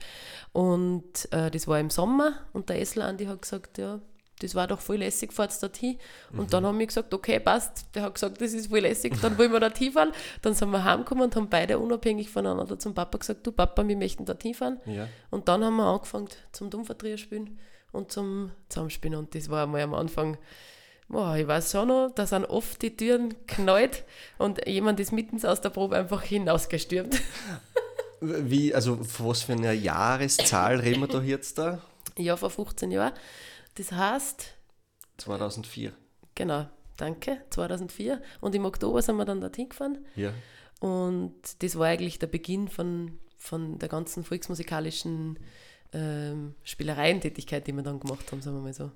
[0.51, 4.01] Und äh, das war im Sommer und der Essel Andi hat gesagt, ja,
[4.39, 5.97] das war doch voll lässig, fahrt dorthin.
[6.31, 6.49] Und mhm.
[6.49, 7.85] dann haben wir gesagt, okay, passt.
[7.95, 10.11] Der hat gesagt, das ist voll lässig, dann wollen wir dorthin fahren.
[10.41, 13.97] Dann sind wir heimgekommen und haben beide unabhängig voneinander zum Papa gesagt, du Papa, wir
[13.97, 14.79] möchten dorthin fahren.
[14.85, 15.07] Ja.
[15.31, 17.57] Und dann haben wir angefangen zum Dummvertreter spielen
[17.91, 19.17] und zum Zusammenspielen.
[19.17, 20.37] Und das war einmal am Anfang,
[21.09, 24.03] boah, ich weiß schon noch, da sind oft die Türen knallt
[24.37, 27.21] und jemand ist mittens aus der Probe einfach hinausgestürmt.
[28.19, 31.81] Wie, also was für eine Jahreszahl reden wir da jetzt da?
[32.17, 33.13] Ja, vor 15 Jahren.
[33.77, 34.55] Das heißt.
[35.17, 35.93] 2004.
[36.35, 38.21] Genau, danke, 2004.
[38.41, 40.05] Und im Oktober sind wir dann dorthin gefahren.
[40.15, 40.33] Ja.
[40.79, 45.39] Und das war eigentlich der Beginn von, von der ganzen volksmusikalischen
[45.93, 48.91] ähm, Spielereientätigkeit, die wir dann gemacht haben, sagen wir mal so.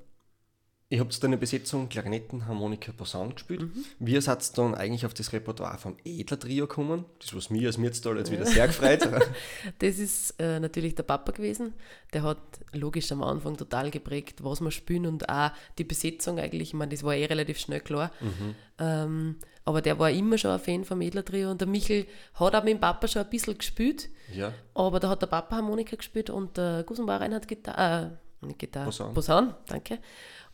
[0.92, 3.62] Ihr habt dann eine Besetzung Klarinetten, Harmonika, Posaun gespielt.
[3.62, 3.86] Mhm.
[4.00, 7.06] Wie seid dann eigentlich auf das Repertoire vom Edler Trio gekommen?
[7.20, 9.08] Das, was mir als Mürztal jetzt wieder sehr gefreut.
[9.80, 11.76] das ist äh, natürlich der Papa gewesen.
[12.12, 12.42] Der hat
[12.74, 16.70] logisch am Anfang total geprägt, was wir spielen und auch die Besetzung eigentlich.
[16.70, 18.12] Ich meine, das war eh relativ schnell klar.
[18.20, 18.56] Mhm.
[18.78, 22.54] Ähm, aber der war immer schon ein Fan vom Edler Trio und der Michel hat
[22.54, 24.10] auch mit dem Papa schon ein bisschen gespielt.
[24.34, 24.52] Ja.
[24.74, 28.88] Aber da hat der Papa Harmonika gespielt und der Gusenbauer hat Gitarre, äh, nicht Gitarre,
[28.88, 29.14] Posaun.
[29.14, 30.00] Posaun, danke.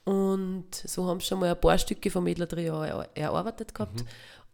[0.08, 2.82] Und so haben sie schon mal ein paar Stücke vom Edler Trio
[3.14, 4.06] erarbeitet gehabt.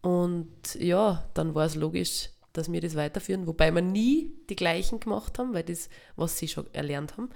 [0.02, 0.10] Mhm.
[0.10, 5.00] Und ja, dann war es logisch, dass wir das weiterführen, wobei wir nie die gleichen
[5.00, 7.30] gemacht haben, weil das, was sie schon erlernt haben.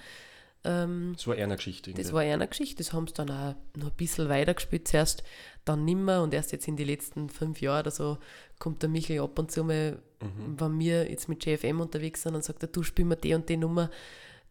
[0.63, 1.93] Ähm, das war eher eine Geschichte.
[1.93, 5.23] Das war eher eine Geschichte, das haben sie dann auch noch ein bisschen weitergespielt zuerst,
[5.63, 8.17] dann nimmer und erst jetzt in den letzten fünf Jahren oder so
[8.57, 10.59] kommt der Michel ab und zu mal, mhm.
[10.59, 13.47] wenn wir jetzt mit JFM unterwegs sind und sagt er, du spiel mir die und
[13.47, 13.91] die Nummer,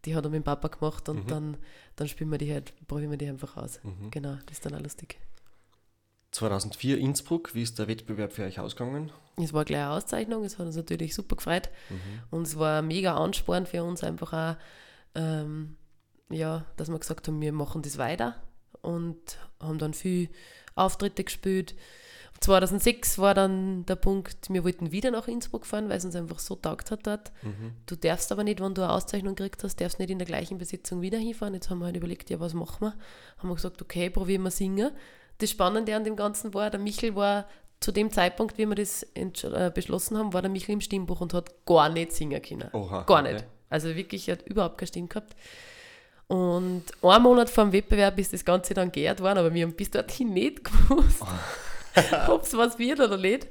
[0.04, 1.28] die hat er mit dem Papa gemacht und mhm.
[1.28, 1.56] dann,
[1.96, 3.80] dann spielen wir die halt, probieren wir die einfach aus.
[3.82, 4.10] Mhm.
[4.10, 5.18] Genau, das ist dann auch lustig.
[6.32, 9.10] 2004 Innsbruck, wie ist der Wettbewerb für euch ausgegangen?
[9.36, 12.22] Es war gleich eine Auszeichnung, es hat uns natürlich super gefreut mhm.
[12.30, 14.56] und es war mega Ansporn für uns einfach auch,
[15.14, 15.76] ähm,
[16.28, 18.42] ja, dass wir gesagt haben, wir machen das weiter
[18.82, 20.28] und haben dann viel
[20.74, 21.74] Auftritte gespielt
[22.40, 26.38] 2006 war dann der Punkt, wir wollten wieder nach Innsbruck fahren, weil es uns einfach
[26.38, 27.32] so taugt hat dort.
[27.42, 27.72] Mhm.
[27.86, 30.58] Du darfst aber nicht, wenn du eine Auszeichnung gekriegt hast, darfst nicht in der gleichen
[30.58, 31.54] Besetzung wieder hinfahren.
[31.54, 32.94] Jetzt haben wir halt überlegt, ja, was machen wir?
[33.38, 34.90] Haben wir gesagt, okay, probieren wir singen.
[35.38, 37.46] Das Spannende an dem Ganzen war, der Michel war
[37.80, 41.34] zu dem Zeitpunkt, wie wir das äh, beschlossen haben, war der Michel im Stimmbuch und
[41.34, 42.70] hat gar nicht singen können.
[42.72, 43.34] Oha, gar okay.
[43.34, 43.44] nicht.
[43.68, 45.36] Also wirklich, er hat überhaupt keine Stimme gehabt.
[46.28, 49.74] Und einen Monat vor dem Wettbewerb ist das Ganze dann geehrt worden, aber wir haben
[49.74, 51.22] bis dorthin nicht gewusst.
[51.22, 51.26] Oh.
[52.28, 53.48] ob es was wird oder nicht.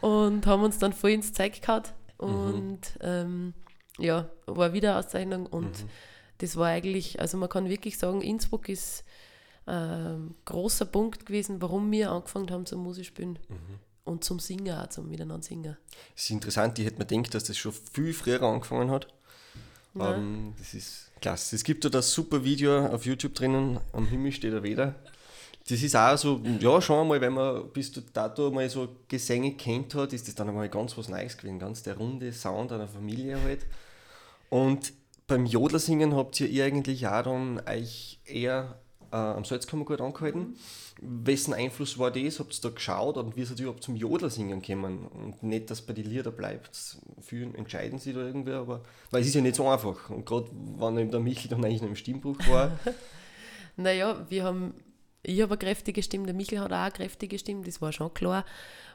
[0.00, 1.82] Und haben uns dann voll ins Zeug gehauen.
[2.18, 3.02] Und mhm.
[3.02, 3.54] ähm,
[3.98, 5.46] ja, war wieder Auszeichnung.
[5.46, 5.88] Und mhm.
[6.38, 9.04] das war eigentlich, also man kann wirklich sagen, Innsbruck ist
[9.66, 13.38] ein ähm, großer Punkt gewesen, warum wir angefangen haben zum Musikspielen.
[13.48, 13.80] Mhm.
[14.04, 15.76] Und zum Singen auch, zum Miteinander singen.
[16.14, 19.08] Es ist interessant, ich hätte mir gedacht, dass das schon viel früher angefangen hat.
[19.98, 21.56] Ähm, das ist klasse.
[21.56, 24.94] Es gibt da das super Video auf YouTube drinnen, am Himmel steht er wieder
[25.68, 29.94] das ist auch so, ja, schon einmal, wenn man bis dato mal so Gesänge kennt
[29.96, 33.40] hat, ist das dann einmal ganz was Neues gewesen, ganz der runde Sound einer Familie
[33.42, 33.66] halt.
[34.48, 34.92] Und
[35.26, 38.78] beim Jodlersingen habt ihr eigentlich auch dann euch eher
[39.10, 40.56] äh, am Salzkammergut angehalten.
[41.00, 42.38] Wessen Einfluss war das?
[42.38, 45.08] Habt ihr da geschaut und wie seid ihr überhaupt zum Jodlersingen gekommen?
[45.08, 46.96] Und nicht, dass bei den Lieder bleibt.
[47.20, 50.10] Viele entscheiden sich da irgendwie, aber weil es ist ja nicht so einfach.
[50.10, 50.48] Und gerade
[50.78, 52.78] wenn eben der Michi dann eigentlich noch im Stimmbruch war.
[53.76, 54.74] naja, wir haben
[55.26, 58.14] ich habe eine kräftige Stimme, der Michael hat auch eine kräftige Stimme, das war schon
[58.14, 58.44] klar.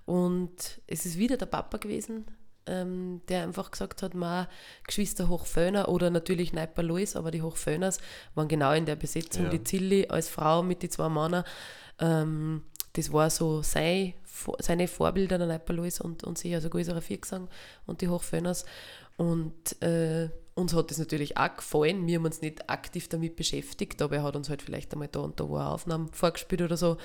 [0.06, 2.26] Und es ist wieder der Papa gewesen,
[2.66, 4.48] ähm, der einfach gesagt hat, ma
[4.86, 8.00] Geschwister Hochföhner oder natürlich Neiper Lois, aber die Hochföhners
[8.34, 9.46] waren genau in der Besetzung.
[9.46, 9.50] Ja.
[9.50, 11.44] Die Zilli als Frau mit den zwei Männern,
[12.00, 12.64] ähm,
[12.94, 14.14] das war so sein,
[14.60, 17.50] seine Vorbilder, der Neiper Lois und, und sie, also Guiserer Viergesang
[17.86, 18.66] und die Hochföhners.
[19.18, 20.30] Und, äh,
[20.62, 22.08] uns hat das natürlich auch gefallen.
[22.08, 25.20] Wir haben uns nicht aktiv damit beschäftigt, aber er hat uns halt vielleicht einmal da
[25.20, 26.98] und da wo er Aufnahmen vorgespielt oder so.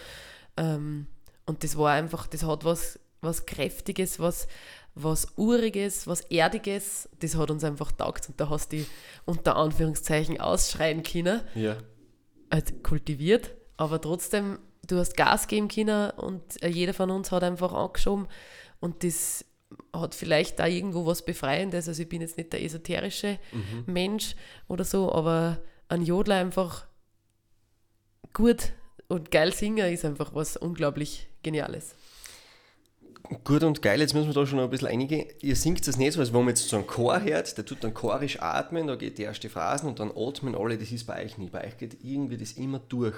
[0.57, 1.07] Ähm,
[1.47, 4.47] und das war einfach, das hat was, was Kräftiges, was,
[4.95, 8.29] was Uriges, was Erdiges, das hat uns einfach taugt.
[8.29, 8.87] Und da hast du die
[9.25, 11.43] unter Anführungszeichen ausschreien können.
[11.55, 11.77] Ja.
[12.51, 17.43] Also kultiviert, aber trotzdem, du hast Gas geben können und äh, jeder von uns hat
[17.43, 18.29] einfach angeschoben
[18.81, 19.45] und das
[19.93, 21.89] hat vielleicht da irgendwo was Befreiendes.
[21.89, 23.93] Also ich bin jetzt nicht der esoterische Mhm.
[23.93, 24.37] Mensch
[24.69, 25.59] oder so, aber
[25.89, 26.87] ein Jodler einfach
[28.33, 28.73] gut
[29.09, 31.95] und geil singen ist einfach was unglaublich Geniales.
[33.45, 35.27] Gut und geil, jetzt müssen wir da schon noch ein bisschen eingehen.
[35.41, 37.83] Ihr singt das nicht so, als wenn man jetzt so einen Chor hört, der tut
[37.83, 41.25] dann chorisch atmen, da geht die erste Phrasen und dann atmen alle, das ist bei
[41.25, 41.49] euch nie.
[41.49, 43.17] Bei euch geht irgendwie das immer durch.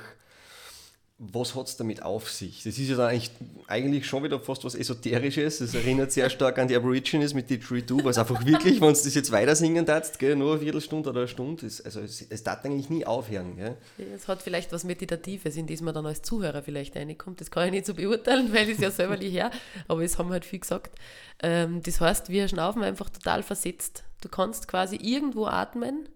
[1.21, 2.63] Was hat es damit auf sich?
[2.63, 3.33] Das ist ja eigentlich,
[3.67, 5.59] eigentlich schon wieder fast was Esoterisches.
[5.59, 9.15] Das erinnert sehr stark an die Aborigines mit Didgeridoo, was einfach wirklich, wenn du das
[9.15, 12.65] jetzt weiter singen darfst, nur eine Viertelstunde oder eine Stunde, ist, also es, es darf
[12.65, 13.57] eigentlich nie aufhören.
[13.57, 13.77] Gell?
[14.15, 17.41] Es hat vielleicht was Meditatives, in das man dann als Zuhörer vielleicht reinkommt.
[17.41, 19.51] Das kann ich nicht so beurteilen, weil es ja selber nicht her,
[19.89, 21.01] aber es haben halt viel gesagt.
[21.43, 24.05] Ähm, das heißt, wir schnaufen einfach total versetzt.
[24.21, 26.09] Du kannst quasi irgendwo atmen,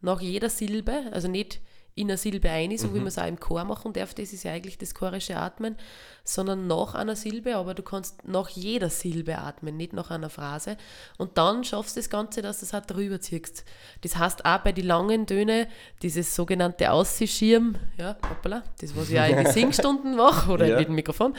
[0.00, 1.60] nach jeder Silbe, also nicht
[1.98, 4.44] in eine Silbe ein, so wie man es auch im Chor machen darf, das ist
[4.44, 5.76] ja eigentlich das chorische Atmen,
[6.24, 10.76] sondern nach einer Silbe, aber du kannst nach jeder Silbe atmen, nicht nach einer Phrase.
[11.16, 13.64] Und dann schaffst du das Ganze, dass du es halt drüber ziehst.
[14.02, 15.66] Das heißt auch bei den langen Tönen,
[16.02, 20.78] dieses sogenannte Aussischirm, ja, hoppala, das was ich auch in den Singstunden mache oder Ja.
[20.78, 21.34] mit dem Mikrofon,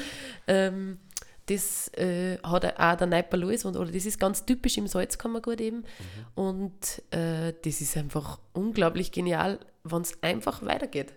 [0.48, 0.98] ähm,
[1.50, 5.60] das äh, hat auch der Neiper Louis und, oder das ist ganz typisch im Salzkammergut
[5.62, 5.84] eben.
[6.36, 11.14] Und äh, das ist einfach unglaublich genial, wenn es einfach weitergeht.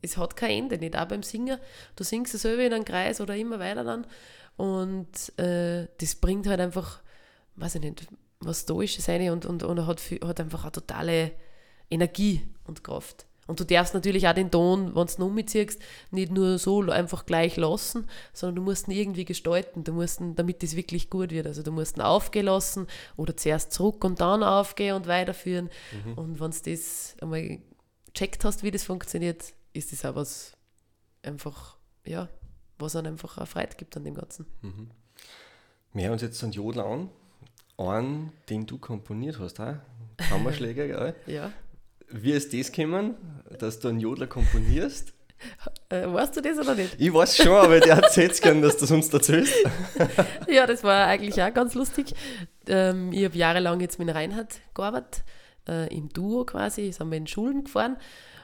[0.00, 1.58] Es hat kein Ende, nicht auch beim Singen.
[1.94, 4.06] Du singst es selber in einen Kreis oder immer weiter dann.
[4.56, 7.00] Und äh, das bringt halt einfach,
[7.56, 8.06] weiß ich nicht,
[8.40, 11.32] was Stoisches rein und, und, und hat, viel- hat einfach eine totale
[11.90, 13.26] Energie und Kraft.
[13.48, 15.80] Und du darfst natürlich auch den Ton, wenn du ihn umziehst,
[16.10, 20.36] nicht nur so einfach gleich lassen, sondern du musst ihn irgendwie gestalten, du musst ihn,
[20.36, 21.46] damit das wirklich gut wird.
[21.46, 25.70] Also du musst ihn aufgehen lassen oder zuerst zurück und dann aufgehen und weiterführen.
[26.14, 27.58] Und wenn du das einmal
[28.14, 30.52] checkt hast, wie das funktioniert, ist das auch was
[31.22, 32.28] einfach, ja,
[32.78, 34.46] was dann einfach auch Freude gibt an dem Ganzen.
[35.94, 37.08] Wir hören uns jetzt einen Jodler an,
[37.78, 39.80] einen, den du komponiert hast, ha?
[40.18, 41.14] Kammerschläger, gell?
[41.26, 41.50] Ja.
[42.10, 43.14] Wie ist das gekommen,
[43.58, 45.12] dass du einen Jodler komponierst?
[45.90, 46.96] Äh, weißt du das oder nicht?
[46.98, 49.54] Ich weiß schon, aber der hat jetzt gern, dass du es uns erzählst.
[50.48, 52.12] Ja, das war eigentlich auch ganz lustig.
[52.66, 55.22] Ähm, ich habe jahrelang jetzt mit Reinhard gearbeitet,
[55.68, 57.96] äh, im Duo quasi, sind wir in Schulen gefahren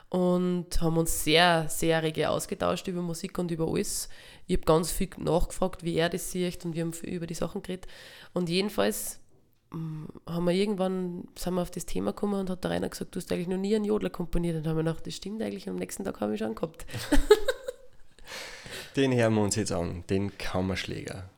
[0.08, 4.08] und haben uns sehr, sehr rege ausgetauscht über Musik und über alles.
[4.46, 7.34] Ich habe ganz viel nachgefragt, wie er das sieht und wir haben viel über die
[7.34, 7.88] Sachen geredet.
[8.32, 9.20] Und jedenfalls
[9.72, 13.20] haben wir irgendwann, sind wir auf das Thema gekommen und hat der Rainer gesagt, du
[13.20, 14.56] hast eigentlich noch nie einen Jodler komponiert.
[14.56, 16.86] Und dann haben wir gedacht, das stimmt eigentlich, am nächsten Tag habe ich schon gehabt.
[18.96, 21.28] Den hören wir uns jetzt an, den Kammerschläger.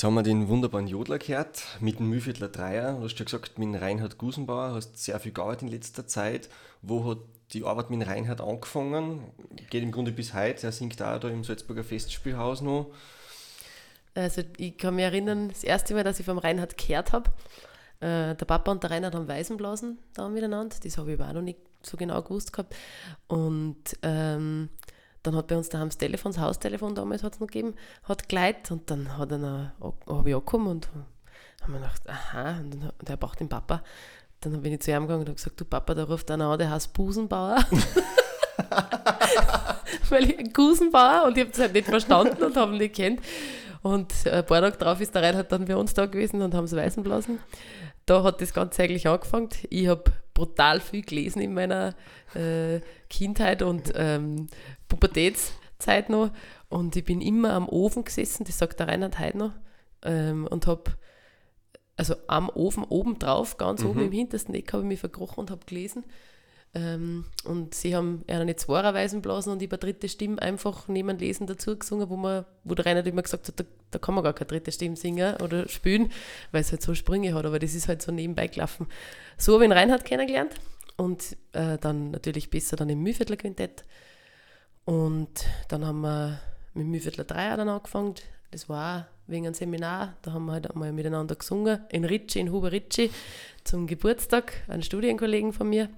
[0.00, 2.94] Jetzt haben wir den wunderbaren Jodler gehört mit dem Mühlviertler Dreier.
[2.94, 6.48] Du hast ja gesagt, mit Reinhard Gusenbauer hast sehr viel gearbeitet in letzter Zeit.
[6.80, 7.18] Wo hat
[7.52, 9.30] die Arbeit mit Reinhard angefangen?
[9.68, 10.66] Geht im Grunde bis heute.
[10.66, 12.94] Er singt auch da im Salzburger Festspielhaus noch.
[14.14, 17.28] Also ich kann mich erinnern, das erste Mal, dass ich vom Reinhard gehört habe,
[18.00, 20.76] äh, der Papa und der Reinhard haben Weißenblasen da miteinander.
[20.82, 22.74] Das habe ich aber auch noch nicht so genau gewusst gehabt.
[23.26, 24.70] Und ähm,
[25.22, 28.28] dann hat bei uns daheim das Telefon, das Haustelefon damals hat es noch gegeben, hat
[28.28, 29.70] geleitet und dann hat er noch,
[30.06, 30.88] habe ich angekommen und
[31.62, 33.82] haben wir gedacht, aha, und, dann, und er braucht den Papa.
[34.40, 36.58] Dann bin ich zu ihm gegangen und habe gesagt, du Papa, da ruft einer an,
[36.58, 37.58] der heißt Busenbauer.
[40.08, 43.20] Weil ich Gusenbauer und ich habe das halt nicht verstanden und habe ihn nicht kennt.
[43.82, 46.64] Und ein paar Tage drauf ist der Reinhard dann bei uns da gewesen und haben
[46.64, 47.40] es weißen blasen.
[48.06, 49.50] Da hat das Ganze eigentlich angefangen.
[49.68, 50.04] Ich habe
[50.34, 51.94] brutal viel gelesen in meiner
[52.34, 54.48] äh, Kindheit und ähm,
[54.90, 56.30] Pubertätszeit noch.
[56.68, 59.52] Und ich bin immer am Ofen gesessen, das sagt der Reinhard heute noch,
[60.02, 60.92] ähm, und habe,
[61.96, 63.90] also am Ofen oben drauf, ganz mhm.
[63.90, 66.04] oben im hintersten Eck, habe ich mich verkrochen und habe gelesen.
[66.72, 71.76] Ähm, und sie haben eine Zweierweisen blasen und über dritte Stimme einfach neben Lesen dazu
[71.76, 74.48] gesungen, wo, man, wo der Reinhard immer gesagt hat, da, da kann man gar keine
[74.48, 76.12] dritte Stimme singen oder spielen,
[76.52, 78.86] weil es halt so Sprünge hat, aber das ist halt so nebenbei gelaufen.
[79.36, 80.52] So habe ich den Reinhard kennengelernt
[80.96, 83.82] und äh, dann natürlich besser dann im Mühviertler Quintett.
[84.84, 86.40] Und dann haben wir
[86.74, 88.14] mit Mühviertler Dreier dann angefangen.
[88.50, 92.40] Das war auch wegen einem Seminar, da haben wir halt einmal miteinander gesungen, in Ritschi,
[92.40, 93.10] in Huber Ritschi,
[93.62, 95.88] zum Geburtstag, einen Studienkollegen von mir.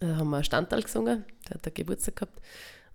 [0.00, 2.40] Da haben wir einen Standteil gesungen, der hat da Geburtstag gehabt.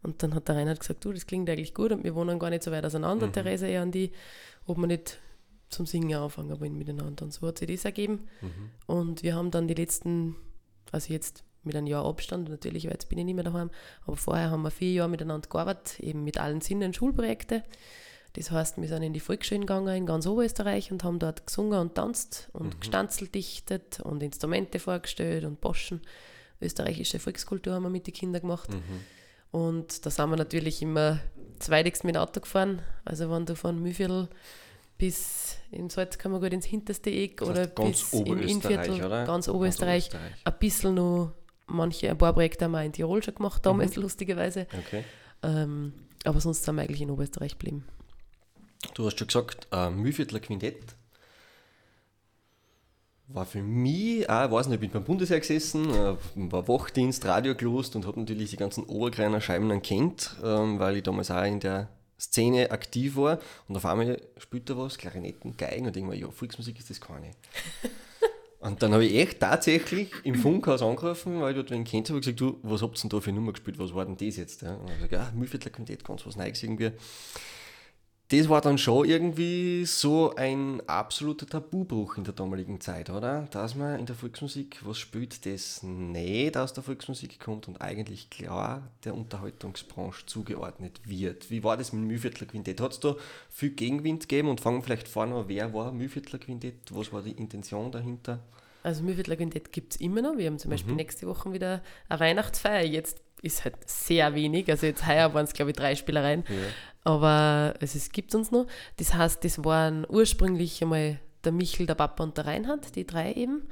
[0.02, 2.49] Und dann hat der Reinhard gesagt, du, das klingt eigentlich gut und wir wohnen gar
[2.49, 3.34] nicht so weit auseinander, mhm.
[3.34, 4.12] Therese eher an die,
[4.65, 5.19] ob wir nicht
[5.69, 7.25] zum Singen anfangen wollen miteinander.
[7.25, 8.28] Und so hat sich das ergeben.
[8.41, 8.71] Mhm.
[8.88, 10.36] Und wir haben dann die letzten,
[10.91, 13.69] also jetzt mit einem Jahr Abstand, natürlich, weil jetzt bin ich nicht mehr daheim,
[14.06, 17.63] aber vorher haben wir vier Jahre miteinander gearbeitet, eben mit allen Sinnen Schulprojekte.
[18.34, 21.80] Das heißt, wir sind in die Volksschulen gegangen in ganz Oberösterreich und haben dort gesungen
[21.80, 22.80] und tanzt und mhm.
[22.80, 26.02] gestanzelt dichtet und Instrumente vorgestellt und Boschen
[26.62, 28.69] österreichische Volkskultur haben wir mit den Kindern gemacht.
[28.69, 28.82] Mhm.
[29.52, 31.19] Und da sind wir natürlich immer
[31.60, 32.82] zweitigst mit dem Auto gefahren.
[33.06, 34.30] Also wenn du von Mühviertel
[34.98, 40.10] bis in Salzkammergut ins hinterste Eck das heißt oder bis im Innviertel, ganz Oberösterreich, ganz
[40.10, 40.10] Oberösterreich,
[40.43, 41.34] ein bisschen noch,
[41.69, 44.03] manche, ein paar Projekte haben wir in Tirol schon gemacht, damals mhm.
[44.03, 44.67] lustigerweise.
[44.77, 45.03] Okay.
[45.43, 45.93] Ähm,
[46.25, 47.86] aber sonst sind wir eigentlich in Oberösterreich geblieben.
[48.93, 50.95] Du hast schon gesagt, äh, Mühlviertler Quintett
[53.27, 57.25] war für mich, auch, ich weiß nicht, ich bin beim Bundesheer gesessen, äh, war Wachdienst,
[57.25, 61.29] Radio gelost und habe natürlich die ganzen Obergreiner Scheiben dann kennt, ähm, weil ich damals
[61.29, 65.95] auch in der Szene aktiv war und auf einmal spielt er was, Klarinetten, Geigen und
[65.95, 67.32] irgendwann, ja, Volksmusik ist das keine.
[68.60, 72.19] und dann habe ich echt tatsächlich im Funkhaus angerufen, weil ich dort wen kennt habe,
[72.19, 74.62] gesagt, du, was habt ihr denn da für Nummer gespielt, was war denn das jetzt?
[74.62, 74.76] Ja?
[74.76, 76.91] Und ich gesagt, ja, Mühlviertler Quintett, ganz was Neues irgendwie
[78.31, 83.47] das war dann schon irgendwie so ein absoluter Tabubruch in der damaligen Zeit, oder?
[83.49, 88.29] Dass man in der Volksmusik was spielt, das nicht aus der Volksmusik kommt und eigentlich
[88.29, 91.49] klar der Unterhaltungsbranche zugeordnet wird.
[91.49, 92.81] Wie war das mit dem Mühlviertler Quintett?
[92.81, 93.15] Hat es da
[93.49, 96.75] viel Gegenwind gegeben und fangen vielleicht vorne an, wer war Mühlviertler Quintett?
[96.91, 98.39] Was war die Intention dahinter?
[98.83, 100.37] Also Mühlviertler Quintett gibt es immer noch.
[100.37, 100.97] Wir haben zum Beispiel mhm.
[100.97, 102.85] nächste Woche wieder eine Weihnachtsfeier.
[102.85, 104.69] Jetzt ist halt sehr wenig.
[104.69, 106.43] Also jetzt heuer waren es, glaube ich, drei Spielereien.
[106.47, 106.56] Ja.
[107.04, 108.67] Aber also es gibt uns noch.
[108.97, 113.34] Das heißt, das waren ursprünglich einmal der Michel, der Papa und der Reinhard, die drei
[113.34, 113.63] eben.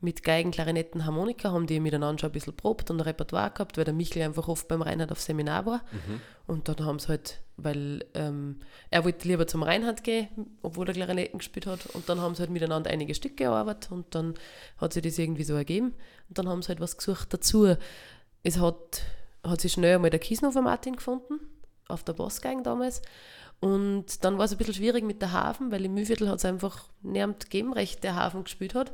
[0.00, 3.78] Mit Geigen, Klarinetten, Harmonika haben die miteinander schon ein bisschen probt und ein Repertoire gehabt,
[3.78, 5.78] weil der Michel einfach oft beim Reinhard auf Seminar war.
[5.90, 6.20] Mhm.
[6.46, 8.60] Und dann haben sie halt, weil ähm,
[8.90, 10.28] er wollte lieber zum Reinhard gehen,
[10.60, 11.86] obwohl er Klarinetten gespielt hat.
[11.94, 14.34] Und dann haben sie halt miteinander einige Stücke gearbeitet und dann
[14.76, 15.94] hat sich das irgendwie so ergeben.
[16.28, 17.76] Und dann haben sie halt was gesucht dazu.
[18.46, 19.02] Es hat,
[19.42, 21.40] hat sich schnell einmal der Kiesnofer Martin gefunden,
[21.88, 23.02] auf der Bossgang damals.
[23.58, 26.44] Und dann war es ein bisschen schwierig mit der Hafen, weil im Mühlviertel hat es
[26.44, 28.92] einfach niemand gegeben, recht der Hafen gespielt hat.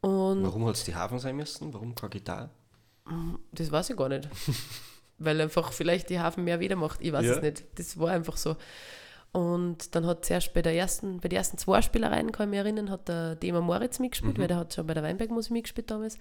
[0.00, 1.72] Und Warum hat es die Hafen sein müssen?
[1.72, 2.50] Warum keine Gitarre?
[3.52, 4.28] Das weiß ich gar nicht.
[5.18, 7.00] weil einfach vielleicht die Hafen mehr wieder macht.
[7.02, 7.34] Ich weiß ja.
[7.34, 7.78] es nicht.
[7.78, 8.56] Das war einfach so.
[9.30, 12.58] Und dann hat zuerst bei, der ersten, bei den ersten zwei Spielereien, kann ich mich
[12.58, 14.40] erinnern, hat der Dema Moritz mitgespielt, mhm.
[14.42, 16.18] weil der hat schon bei der Weinbergmusik mitgespielt damals.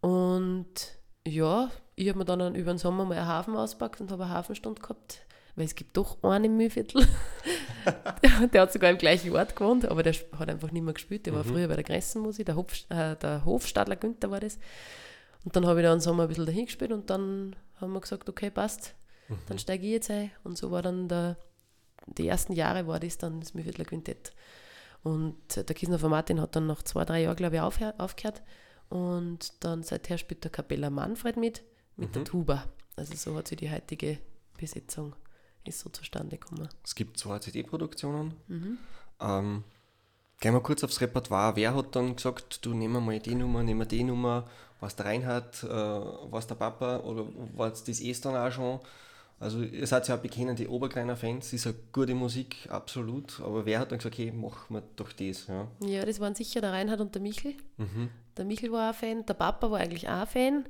[0.00, 4.24] Und ja, ich habe mir dann über den Sommer mal einen Hafen ausgepackt und habe
[4.24, 7.06] eine Hafenstunde gehabt, weil es gibt doch einen im Mühlviertel.
[8.52, 11.26] der hat sogar im gleichen Ort gewohnt, aber der hat einfach nicht mehr gespielt.
[11.26, 11.36] Der mhm.
[11.36, 14.58] war früher bei der Gressenmusik, der, Hof, äh, der Hofstadler Günther war das.
[15.44, 18.00] Und dann habe ich da im Sommer ein bisschen dahin gespielt und dann haben wir
[18.00, 18.94] gesagt, okay, passt,
[19.28, 19.38] mhm.
[19.48, 20.30] dann steige ich jetzt ein.
[20.44, 21.36] Und so war dann der,
[22.06, 24.32] die ersten Jahre war das dann das Mühlviertler Quintett.
[25.02, 28.42] Und der Kisner Martin hat dann nach zwei, drei Jahren, glaube ich, aufgehört.
[28.92, 31.62] Und dann seither spielt der Capella Manfred mit,
[31.96, 32.12] mit mhm.
[32.12, 32.64] der Tuba.
[32.94, 34.18] Also so hat sich die heutige
[34.58, 35.16] Besetzung
[35.64, 36.68] ist so zustande gekommen.
[36.84, 38.34] Es gibt zwei CD-Produktionen.
[38.48, 38.78] Mhm.
[39.18, 39.64] Ähm,
[40.40, 41.56] gehen wir kurz aufs Repertoire.
[41.56, 44.46] Wer hat dann gesagt, du nehmen mal die Nummer, nehmen wir die Nummer,
[44.80, 48.80] was der Reinhard, äh, was der Papa oder was das dann auch schon?
[49.42, 53.40] Also ihr seid ja auch bekennende Oberkleiner Fans, ist eine gute Musik, absolut.
[53.40, 55.48] Aber wer hat dann gesagt, okay, machen wir doch das?
[55.48, 57.54] Ja, ja das waren sicher der Reinhard und der Michel.
[57.76, 58.10] Mhm.
[58.36, 60.64] Der Michel war auch Fan, der Papa war eigentlich auch Fan.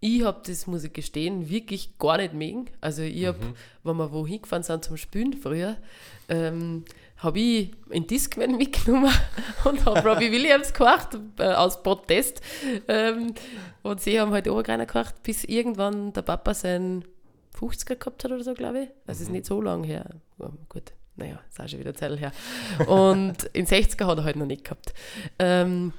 [0.00, 2.66] Ich habe das, muss ich gestehen, wirklich gar nicht mögen.
[2.82, 3.54] Also ich habe, mhm.
[3.84, 5.78] wenn wir wo hingefahren sind zum Spielen früher,
[6.28, 6.84] ähm,
[7.16, 9.12] habe ich in Discman mitgenommen
[9.64, 12.42] und habe Robbie Williams gekocht äh, aus Protest.
[12.86, 13.34] Ähm,
[13.82, 17.04] und sie haben halt Obergreiner gekocht, bis irgendwann der Papa sein
[17.58, 18.88] 50er gehabt hat oder so, glaube ich.
[19.06, 19.22] Das mhm.
[19.24, 20.06] ist nicht so lange her.
[20.38, 22.32] Oh, gut, naja, ist auch schon wieder Zeit her.
[22.86, 24.94] Und in 60er hat er halt noch nicht gehabt.
[25.38, 25.92] Ähm,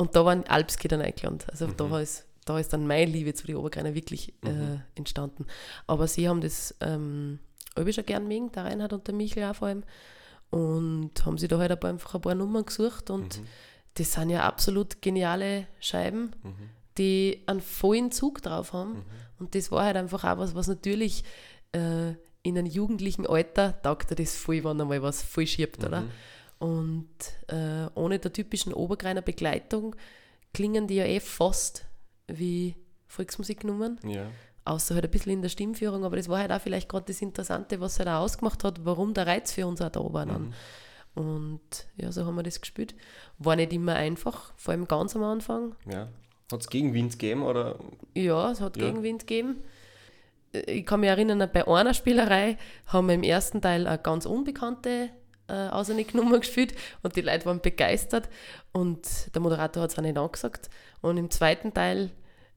[0.00, 1.40] Und da waren Alpski dann eingeladen.
[1.50, 1.76] Also mhm.
[1.76, 4.82] da, ist, da ist dann meine Liebe zu den Obergreiner wirklich äh, mhm.
[4.94, 5.44] entstanden.
[5.86, 7.38] Aber sie haben das ähm,
[7.76, 9.82] schon gern mögen, der Reinhard und der Michel auch vor allem.
[10.48, 13.46] Und haben sie da halt ein paar, einfach ein paar Nummern gesucht und mhm.
[13.94, 16.70] das sind ja absolut geniale Scheiben, mhm.
[16.96, 19.04] die einen vollen Zug drauf haben.
[19.40, 21.24] Und das war halt einfach auch was, was natürlich
[21.72, 22.10] äh,
[22.42, 26.02] in einem jugendlichen Alter taugt er das voll, wenn er mal was voll schiebt, oder?
[26.02, 26.10] Mhm.
[26.58, 27.08] Und
[27.48, 29.96] äh, ohne der typischen Obergreiner Begleitung
[30.52, 31.86] klingen die ja eh fast
[32.28, 32.76] wie
[33.06, 33.98] Volksmusiknummern.
[34.04, 34.26] Ja.
[34.64, 37.22] Außer halt ein bisschen in der Stimmführung, aber das war halt auch vielleicht gerade das
[37.22, 40.26] Interessante, was halt auch ausgemacht hat, warum der Reiz für uns auch da war.
[40.26, 40.52] Mhm.
[41.14, 42.94] Und ja, so haben wir das gespielt.
[43.38, 45.74] War nicht immer einfach, vor allem ganz am Anfang.
[45.90, 46.08] Ja.
[46.52, 47.42] Hat es Gegenwind gegeben?
[47.42, 47.76] Oder?
[48.14, 48.86] Ja, es hat ja.
[48.86, 49.62] Gegenwind gegeben.
[50.52, 55.10] Ich kann mich erinnern, bei einer Spielerei haben wir im ersten Teil eine ganz unbekannte
[55.46, 58.28] äh, auswendige Nummer gespielt und die Leute waren begeistert
[58.72, 60.70] und der Moderator hat es auch nicht angesagt.
[61.02, 62.10] Und im zweiten Teil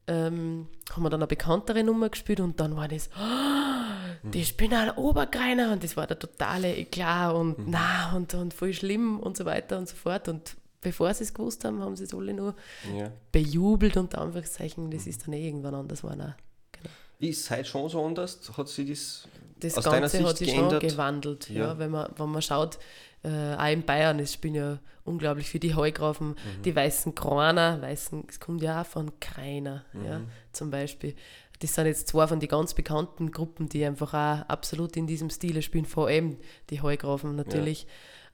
[0.08, 4.74] ähm, haben wir dann eine bekanntere Nummer gespielt und dann war das, oh, die spielen
[4.74, 7.66] ein Obergreiner und das war der totale Eklat und mhm.
[7.70, 10.28] na und, und voll schlimm und so weiter und so fort.
[10.28, 12.56] Und bevor sie es gewusst haben, haben sie es alle nur
[12.96, 13.12] ja.
[13.32, 14.92] bejubelt unter Anführungszeichen.
[14.92, 16.36] Das ist dann eh irgendwann anders geworden.
[16.72, 16.90] Genau.
[17.20, 18.40] Ist es heute schon so anders?
[18.58, 19.28] Hat sich das
[19.64, 20.82] das Aus Ganze hat sich geändert?
[20.82, 21.50] schon gewandelt.
[21.50, 21.68] Ja.
[21.68, 21.80] ja.
[21.80, 22.78] wenn, man, wenn man schaut,
[23.24, 26.62] äh, auch in Bayern, es spielen ja unglaublich für die Heugrafen, mhm.
[26.64, 30.06] die weißen Kraner, weißen, es kommt ja auch von Kreiner, mhm.
[30.06, 30.22] ja,
[30.52, 31.16] zum Beispiel.
[31.60, 35.30] Das sind jetzt zwei von den ganz bekannten Gruppen, die einfach auch absolut in diesem
[35.30, 36.38] Stil spielen, vor allem
[36.70, 37.84] die Heugrafen natürlich.
[37.84, 37.90] Ja.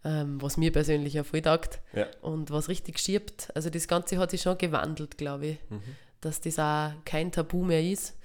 [0.06, 2.08] Ähm, was mir persönlich auch voll taugt ja.
[2.22, 3.50] und was richtig schiebt.
[3.54, 5.82] Also das Ganze hat sich schon gewandelt, glaube ich, mhm.
[6.22, 8.16] dass das auch kein Tabu mehr ist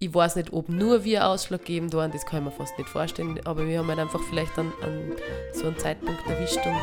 [0.00, 3.40] ich weiß nicht, ob nur wir ausschlaggebend waren, das kann ich mir fast nicht vorstellen,
[3.44, 5.12] aber wir haben halt einfach vielleicht an, an
[5.52, 6.76] so einen Zeitpunkt erwischt und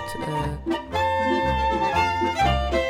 [2.73, 2.84] äh,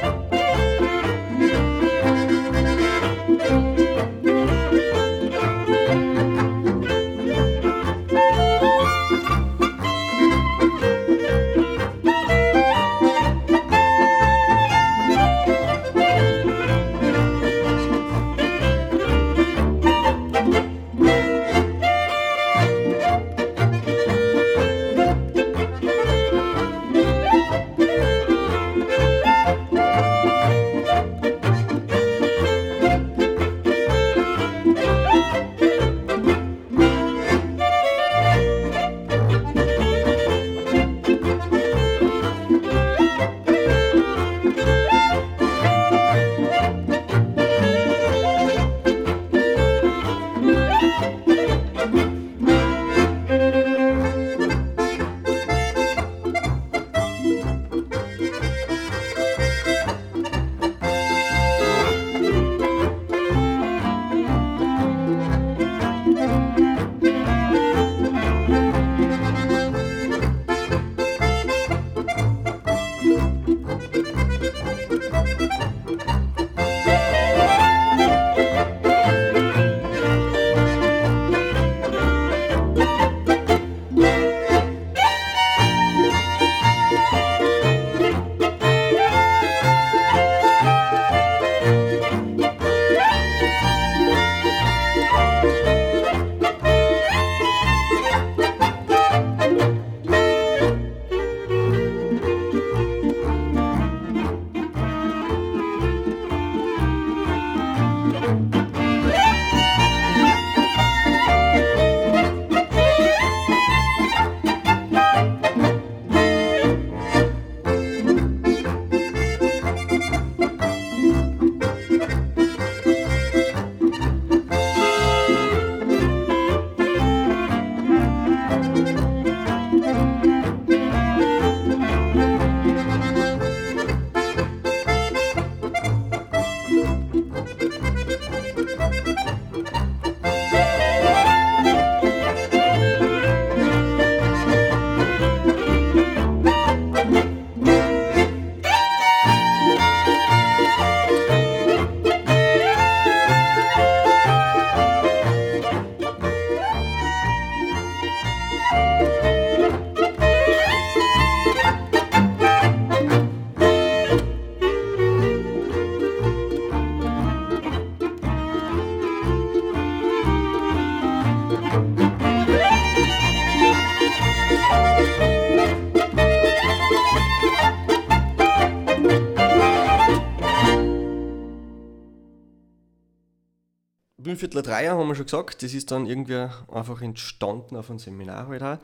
[184.55, 188.47] Bühnenviertler Dreier haben wir schon gesagt, das ist dann irgendwie einfach entstanden auf einem Seminar
[188.47, 188.77] halt auch.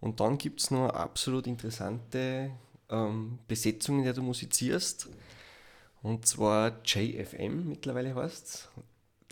[0.00, 2.50] Und dann gibt es noch eine absolut interessante
[2.88, 5.08] ähm, Besetzung, in der du musizierst.
[6.02, 8.68] Und zwar JFM mittlerweile heißt es.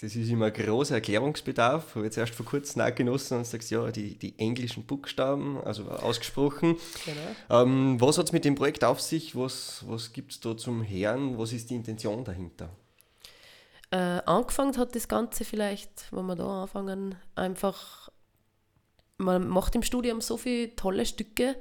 [0.00, 1.86] Das ist immer ein großer Erklärungsbedarf.
[1.88, 5.88] Ich habe jetzt erst vor kurzem nachgenossen und sagst, ja, die, die englischen Buchstaben, also
[5.88, 6.76] ausgesprochen.
[7.06, 7.62] Genau.
[7.62, 9.34] Ähm, was hat es mit dem Projekt auf sich?
[9.36, 11.38] Was, was gibt es da zum Hören?
[11.38, 12.68] Was ist die Intention dahinter?
[13.90, 18.08] Äh, angefangen hat das Ganze vielleicht, wenn wir da anfangen, einfach,
[19.18, 21.56] man macht im Studium so viele tolle Stücke,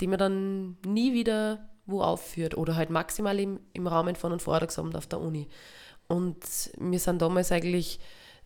[0.00, 4.40] die man dann nie wieder wo aufführt oder halt maximal im, im Rahmen von einem
[4.40, 5.48] Vortragsabend auf der Uni.
[6.08, 6.44] Und
[6.78, 8.00] wir sind damals eigentlich,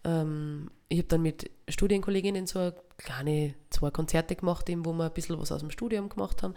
[0.05, 5.13] ähm, ich habe dann mit Studienkolleginnen so kleine zwei Konzerte gemacht, eben, wo wir ein
[5.13, 6.55] bisschen was aus dem Studium gemacht haben.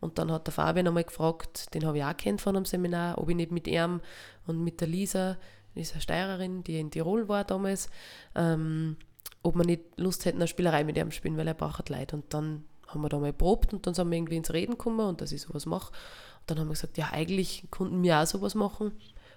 [0.00, 3.18] Und dann hat der Fabian einmal gefragt, den habe ich auch kennt von einem Seminar,
[3.18, 4.00] ob ich nicht mit ihm
[4.46, 5.36] und mit der Lisa,
[5.74, 7.88] ist eine Steirerin, die in Tirol war damals,
[8.34, 8.96] ähm,
[9.42, 12.12] ob wir nicht Lust hätten, eine Spielerei mit ihm zu spielen, weil er braucht Leid.
[12.12, 15.00] Und dann haben wir da mal probt und dann sind wir irgendwie ins Reden gekommen
[15.00, 15.92] und dass ich sowas mache.
[16.40, 18.92] Und dann haben wir gesagt, ja, eigentlich konnten wir auch sowas machen.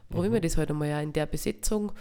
[0.10, 0.36] Probieren mhm.
[0.36, 1.92] wir das halt einmal ja in der Besetzung,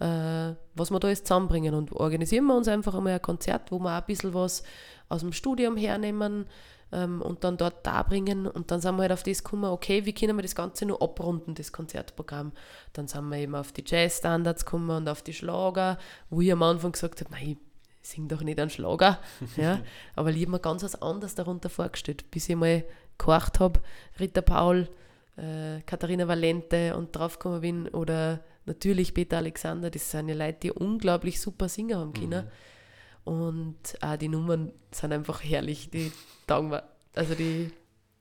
[0.00, 1.74] äh, was wir da jetzt zusammenbringen.
[1.74, 4.62] Und organisieren wir uns einfach einmal ein Konzert, wo wir auch ein bisschen was
[5.08, 6.46] aus dem Studium hernehmen
[6.92, 8.46] ähm, und dann dort darbringen.
[8.46, 11.02] Und dann sind wir halt auf das gekommen, okay, wie können wir das Ganze nur
[11.02, 12.52] abrunden, das Konzertprogramm.
[12.92, 15.98] Dann sind wir eben auf die Jazzstandards gekommen und auf die Schlager,
[16.30, 17.56] wo ich am Anfang gesagt habe, nein,
[18.02, 19.18] ich singe doch nicht einen Schlager.
[19.56, 19.80] ja,
[20.14, 22.84] aber ich habe mir ganz was anderes darunter vorgestellt, bis ich mal
[23.18, 23.80] gehorcht habe,
[24.20, 24.88] Rita Paul,
[25.36, 30.72] äh, Katharina Valente und draufgekommen bin oder natürlich Peter Alexander, das sind ja Leute, die
[30.72, 32.44] unglaublich super Singer haben können.
[32.44, 32.50] Mhm.
[33.24, 36.12] Und auch die Nummern sind einfach herrlich, die
[36.46, 36.82] taugen mir,
[37.14, 37.70] also die,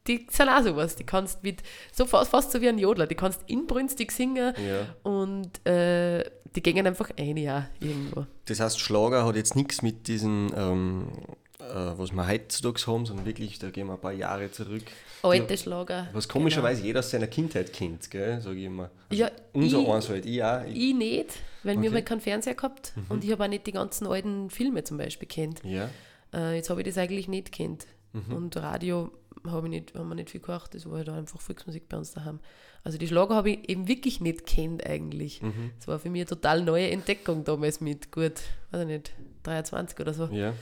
[0.07, 3.15] die sind auch sowas, die kannst mit, so fast, fast so wie ein Jodler, die
[3.15, 5.09] kannst inbrünstig singen ja.
[5.09, 6.23] und äh,
[6.55, 8.25] die gehen einfach ein Jahr irgendwo.
[8.45, 11.07] Das heißt, Schlager hat jetzt nichts mit diesen ähm,
[11.61, 14.83] äh, was wir heutzutage haben, sondern wirklich, da gehen wir ein paar Jahre zurück.
[15.21, 16.07] Alte Schlager.
[16.13, 16.87] Was komischerweise genau.
[16.87, 18.89] jeder aus seiner Kindheit kennt, sage ich immer.
[19.09, 20.65] Also ja, unser ich, eins halt, ich auch.
[20.65, 21.29] Ich, ich nicht,
[21.63, 21.91] weil okay.
[21.91, 23.05] wir haben keinen Fernseher gehabt mhm.
[23.09, 25.63] und ich habe auch nicht die ganzen alten Filme zum Beispiel kennt.
[25.63, 25.89] Ja.
[26.33, 27.87] Äh, jetzt habe ich das eigentlich nicht kennt.
[28.13, 28.33] Mhm.
[28.33, 29.11] Und Radio
[29.47, 32.11] habe ich nicht, haben wir nicht viel gehört, das war halt einfach Volksmusik bei uns
[32.11, 32.39] daheim.
[32.83, 35.41] Also die Schlager habe ich eben wirklich nicht kennt eigentlich.
[35.41, 35.71] Mhm.
[35.77, 38.41] Das war für mich eine total neue Entdeckung damals mit gut,
[38.71, 40.25] weiß ich nicht, 23 oder so.
[40.27, 40.53] Ja.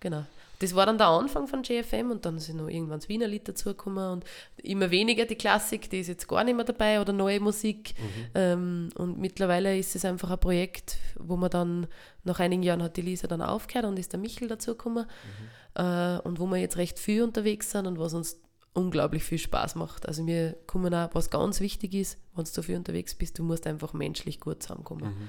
[0.00, 0.24] Genau.
[0.60, 3.48] Das war dann der Anfang von JFM und dann sind noch irgendwann das Wiener Lied
[3.48, 4.24] dazugekommen und
[4.56, 7.94] immer weniger die Klassik, die ist jetzt gar nicht mehr dabei oder neue Musik.
[7.98, 8.30] Mhm.
[8.34, 11.86] Ähm, und mittlerweile ist es einfach ein Projekt, wo man dann
[12.22, 15.82] nach einigen Jahren hat die Lisa dann aufgehört und ist der Michel dazugekommen mhm.
[15.82, 18.40] äh, und wo wir jetzt recht viel unterwegs sind und was uns
[18.74, 20.06] unglaublich viel Spaß macht.
[20.06, 23.44] Also wir kommen auch, was ganz wichtig ist, wenn du so viel unterwegs bist, du
[23.44, 25.04] musst einfach menschlich gut zusammenkommen.
[25.04, 25.28] Mhm.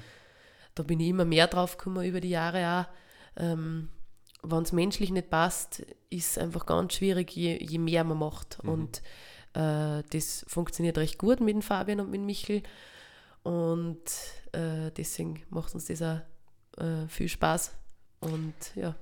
[0.74, 3.42] Da bin ich immer mehr drauf gekommen über die Jahre auch.
[3.42, 3.88] Ähm,
[4.50, 5.80] wenn es menschlich nicht passt,
[6.10, 8.62] ist es einfach ganz schwierig, je, je mehr man macht.
[8.62, 8.70] Mhm.
[8.70, 9.02] Und
[9.54, 12.62] äh, das funktioniert recht gut mit dem Fabian und mit dem Michel.
[13.42, 14.02] Und
[14.52, 16.20] äh, deswegen macht uns das auch
[16.82, 17.72] äh, viel Spaß.
[18.20, 18.94] Und ja.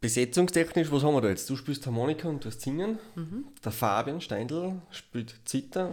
[0.00, 1.48] Besetzungstechnisch, was haben wir da jetzt?
[1.48, 2.98] Du spielst Harmonika und du hast Singen.
[3.14, 3.46] Mhm.
[3.64, 5.90] Der Fabian Steindl spielt Zither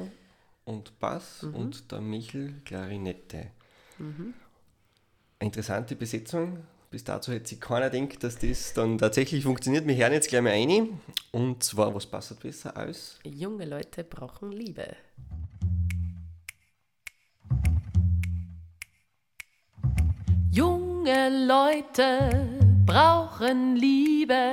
[0.66, 1.56] und Bass mhm.
[1.56, 3.52] und der Michel Klarinette.
[4.00, 4.34] Mhm.
[5.40, 6.64] Interessante Besetzung.
[6.92, 9.86] Bis dazu hätte sich keiner gedacht, dass das dann tatsächlich funktioniert.
[9.86, 11.00] Wir hören jetzt gleich mal ein.
[11.32, 13.20] Und zwar, was passt besser als?
[13.24, 14.96] Junge Leute brauchen Liebe.
[20.52, 24.52] Junge Leute brauchen Liebe.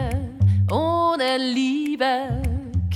[0.70, 2.43] Ohne Liebe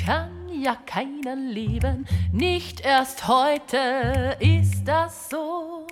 [0.04, 2.06] kann ja keiner leben.
[2.30, 5.86] Nicht erst heute ist das so.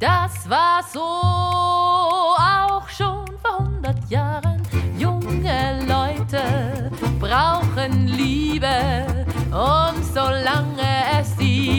[0.00, 4.62] Das war so auch schon vor hundert Jahren.
[4.96, 6.90] Junge Leute
[7.20, 10.88] brauchen Liebe und solange
[11.20, 11.69] es die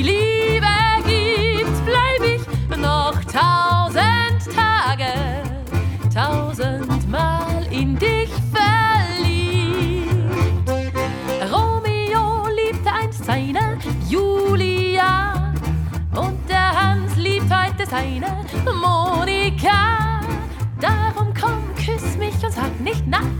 [22.81, 23.30] nicht nein,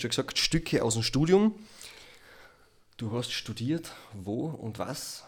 [0.00, 1.54] hast schon gesagt, Stücke aus dem Studium.
[2.96, 5.24] Du hast studiert, wo und was?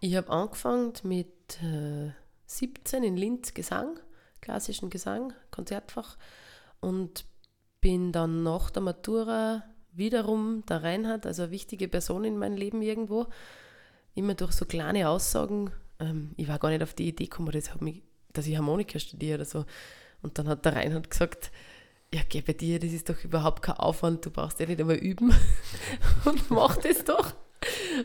[0.00, 2.10] Ich habe angefangen mit äh,
[2.46, 3.98] 17 in Linz Gesang,
[4.40, 6.16] klassischen Gesang, Konzertfach
[6.80, 7.24] und
[7.80, 12.82] bin dann nach der Matura wiederum der Reinhard, also eine wichtige Person in meinem Leben
[12.82, 13.26] irgendwo,
[14.14, 17.52] immer durch so kleine Aussagen, ähm, ich war gar nicht auf die Idee gekommen,
[18.32, 19.64] dass ich Harmonika studiere oder so.
[20.22, 21.50] Und dann hat der Reinhard gesagt,
[22.14, 24.96] ja, geh bei dir, das ist doch überhaupt kein Aufwand, du brauchst ja nicht einmal
[24.96, 25.34] üben
[26.24, 27.32] und mach das doch.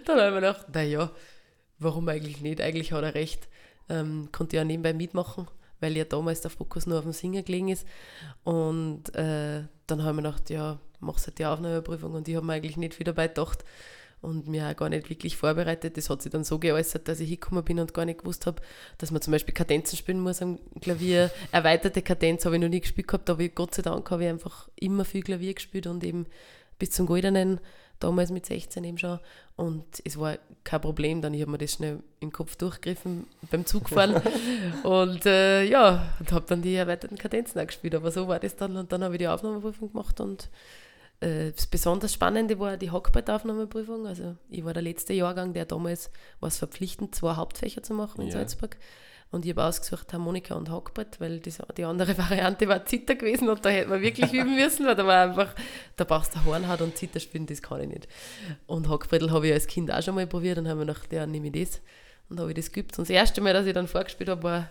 [0.06, 1.12] Dann habe ich mir gedacht, naja,
[1.78, 2.60] warum eigentlich nicht?
[2.60, 3.48] Eigentlich hat er recht.
[3.88, 5.48] Ähm, konnte ja nebenbei mitmachen,
[5.80, 7.86] weil ja damals der Fokus nur auf dem Singen gelegen ist.
[8.44, 12.46] Und äh, dann habe ich mir gedacht, ja, machst halt die Aufnahmeprüfung und ich habe
[12.46, 13.64] mir eigentlich nicht viel dabei gedacht
[14.22, 15.98] und mir auch gar nicht wirklich vorbereitet.
[15.98, 18.62] Das hat sich dann so geäußert, dass ich hingekommen bin und gar nicht gewusst habe,
[18.98, 21.32] dass man zum Beispiel Kadenzen spielen muss am Klavier.
[21.52, 24.68] Erweiterte Kadenz habe ich noch nie gespielt gehabt, aber Gott sei Dank habe ich einfach
[24.76, 26.26] immer viel Klavier gespielt und eben
[26.78, 27.60] bis zum Goldenen,
[28.00, 29.20] damals mit 16 eben schon.
[29.56, 33.66] Und es war kein Problem, dann ich habe mir das schnell im Kopf durchgegriffen beim
[33.66, 34.22] Zugfahren
[34.84, 37.96] und äh, ja, und habe dann die erweiterten Kadenzen auch gespielt.
[37.96, 40.50] Aber so war das dann und dann habe ich die Aufnahmeprüfung gemacht und
[41.22, 44.08] äh, das besonders Spannende war die Hockbrett-Aufnahmeprüfung.
[44.08, 48.22] Also ich war der letzte Jahrgang, der damals war es verpflichtend, zwei Hauptfächer zu machen
[48.22, 48.34] in Ja.
[48.34, 48.78] Salzburg.
[49.32, 53.48] Und ich habe ausgesucht Harmonika und Hockbrett, weil das, die andere Variante war Zither gewesen
[53.48, 55.54] und da hätte man wirklich üben müssen, weil da war einfach,
[55.98, 58.08] da brauchst du Hornhaut und Zither spielen, das kann ich nicht.
[58.66, 61.28] Und Hockbrettel habe ich als Kind auch schon mal probiert und habe mir gedacht, ja,
[61.28, 61.80] nehme ich das.
[62.30, 62.98] Und habe ich das geübt.
[62.98, 64.70] Und das erste Mal, dass ich dann vorgespielt habe, war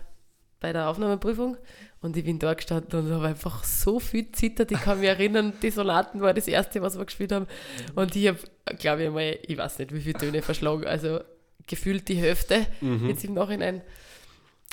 [0.59, 1.57] bei der Aufnahmeprüfung
[2.01, 4.71] und ich bin da gestanden und habe einfach so viel zittert.
[4.71, 7.47] Ich kann mich erinnern, die Sonaten war das erste, was wir gespielt haben.
[7.95, 8.39] Und ich habe,
[8.77, 11.21] glaube ich mal, ich weiß nicht, wie viele Töne verschlagen, also
[11.67, 12.65] gefühlt die Hälfte
[13.07, 13.81] jetzt im Nachhinein.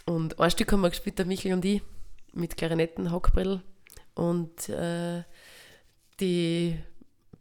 [0.07, 1.83] Und ein Stück haben wir gespielt, der Michel und ich,
[2.33, 3.61] mit Klarinetten, Hockbrill.
[4.15, 5.25] Und äh,
[6.21, 6.79] die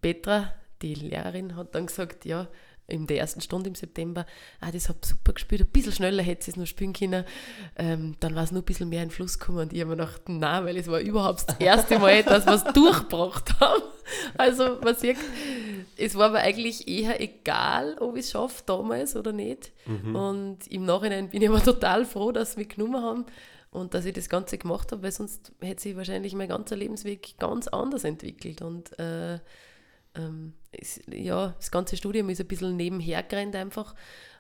[0.02, 2.48] Petra, die Lehrerin, hat dann gesagt, ja,
[2.88, 4.26] in der ersten Stunde im September,
[4.60, 7.26] ah, das hat super gespielt, ein bisschen schneller hätte sie es noch spielen können.
[7.78, 9.92] Ähm, dann war es nur ein bisschen mehr in den Fluss gekommen und ich habe
[9.92, 13.84] mir gedacht, nein, weil es war überhaupt das erste Mal, dass wir es durchgebracht haben.
[14.38, 15.18] Also man sieht,
[15.98, 19.72] es war aber eigentlich eher egal, ob ich es schaffe damals oder nicht.
[20.14, 23.26] Und im Nachhinein bin ich aber total froh, dass sie mich genommen haben
[23.72, 27.36] und dass ich das Ganze gemacht habe, weil sonst hätte sich wahrscheinlich mein ganzer Lebensweg
[27.40, 28.62] ganz anders entwickelt.
[28.62, 29.40] Und äh,
[30.16, 33.96] ähm, es, ja, das ganze Studium ist ein bisschen nebenher gerannt einfach,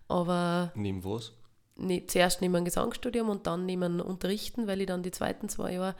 [0.07, 1.33] aber Neben was?
[1.75, 5.49] ne, zuerst neben einem Gesangsstudium und dann neben einem Unterrichten, weil ich dann die zweiten
[5.49, 5.95] zwei Jahre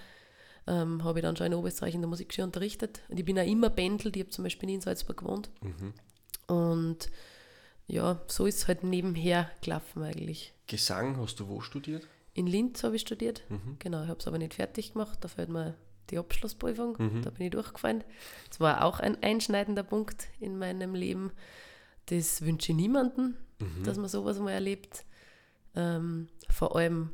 [0.68, 3.02] ähm, habe ich dann schon in Oberösterreich in der Musikschule unterrichtet.
[3.10, 5.50] Und ich bin auch immer pendelt, ich habe zum Beispiel nie in Salzburg gewohnt.
[6.48, 7.10] Und
[7.88, 10.54] ja, so ist es halt nebenher gelaufen eigentlich.
[10.68, 12.08] Gesang hast du wo studiert?
[12.34, 13.44] In Linz habe ich studiert,
[13.80, 15.76] genau, ich habe es aber nicht fertig gemacht, da fällt mir
[16.12, 18.04] die Abschlussprüfung, da bin ich durchgefallen.
[18.50, 21.32] Das war auch ein einschneidender Punkt in meinem Leben.
[22.08, 23.36] Das wünsche ich niemandem,
[23.84, 25.06] dass man sowas mal erlebt.
[25.76, 27.10] Ähm, vor allem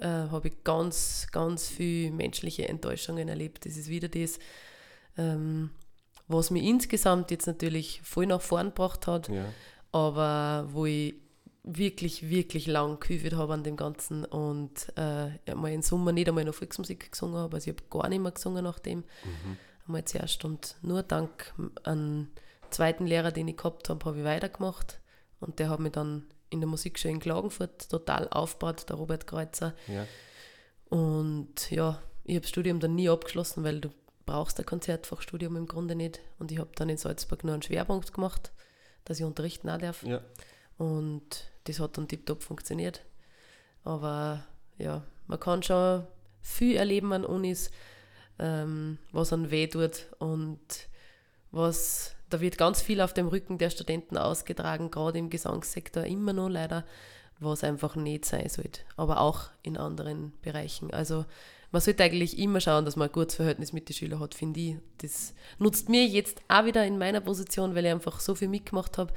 [0.00, 3.64] äh, habe ich ganz, ganz viel menschliche Enttäuschungen erlebt.
[3.66, 4.38] Das ist wieder das,
[5.16, 5.70] ähm,
[6.28, 9.46] was mich insgesamt jetzt natürlich voll nach vorn gebracht hat Ja.
[9.92, 11.14] aber wo ich
[11.66, 16.44] wirklich, wirklich lang gehüpft habe an dem Ganzen und äh, einmal im Sommer nicht einmal
[16.44, 19.04] noch Volksmusik gesungen habe, also ich habe gar nicht mehr gesungen nach dem,
[19.86, 21.52] einmal zuerst und nur dank
[21.82, 22.28] einem
[22.70, 25.00] zweiten Lehrer, den ich gehabt habe, habe ich weitergemacht.
[25.40, 29.74] Und der hat mich dann in der Musikschule in Klagenfurt total aufgebaut, der Robert Kreuzer.
[29.88, 30.06] Ja.
[30.88, 33.90] und ja, ich habe das Studium dann nie abgeschlossen, weil du
[34.24, 36.20] brauchst ein Konzertfachstudium im Grunde nicht.
[36.38, 38.52] Und ich habe dann in Salzburg nur einen Schwerpunkt gemacht,
[39.04, 40.02] dass ich unterrichten auch darf.
[40.02, 40.20] Ja.
[40.78, 43.04] und das hat dann tiptop funktioniert.
[43.84, 44.44] Aber
[44.78, 46.06] ja, man kann schon
[46.40, 47.70] viel erleben an Unis,
[48.38, 50.60] ähm, was an weh tut und
[51.50, 56.32] was, da wird ganz viel auf dem Rücken der Studenten ausgetragen, gerade im Gesangssektor immer
[56.32, 56.84] noch leider,
[57.38, 60.92] was einfach nicht sein sollte, aber auch in anderen Bereichen.
[60.92, 61.24] Also
[61.72, 64.60] man sollte eigentlich immer schauen, dass man ein gutes Verhältnis mit den Schülern hat, finde
[64.60, 64.76] ich.
[64.98, 68.98] Das nutzt mir jetzt auch wieder in meiner Position, weil ich einfach so viel mitgemacht
[68.98, 69.12] habe.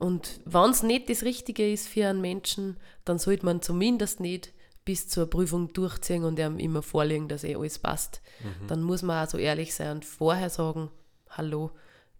[0.00, 4.52] Und wenn es nicht das Richtige ist für einen Menschen, dann sollte man zumindest nicht
[4.84, 8.22] bis zur Prüfung durchziehen und ihm immer vorlegen, dass eh alles passt.
[8.66, 10.90] Dann muss man auch so ehrlich sein und vorher sagen,
[11.28, 11.70] hallo,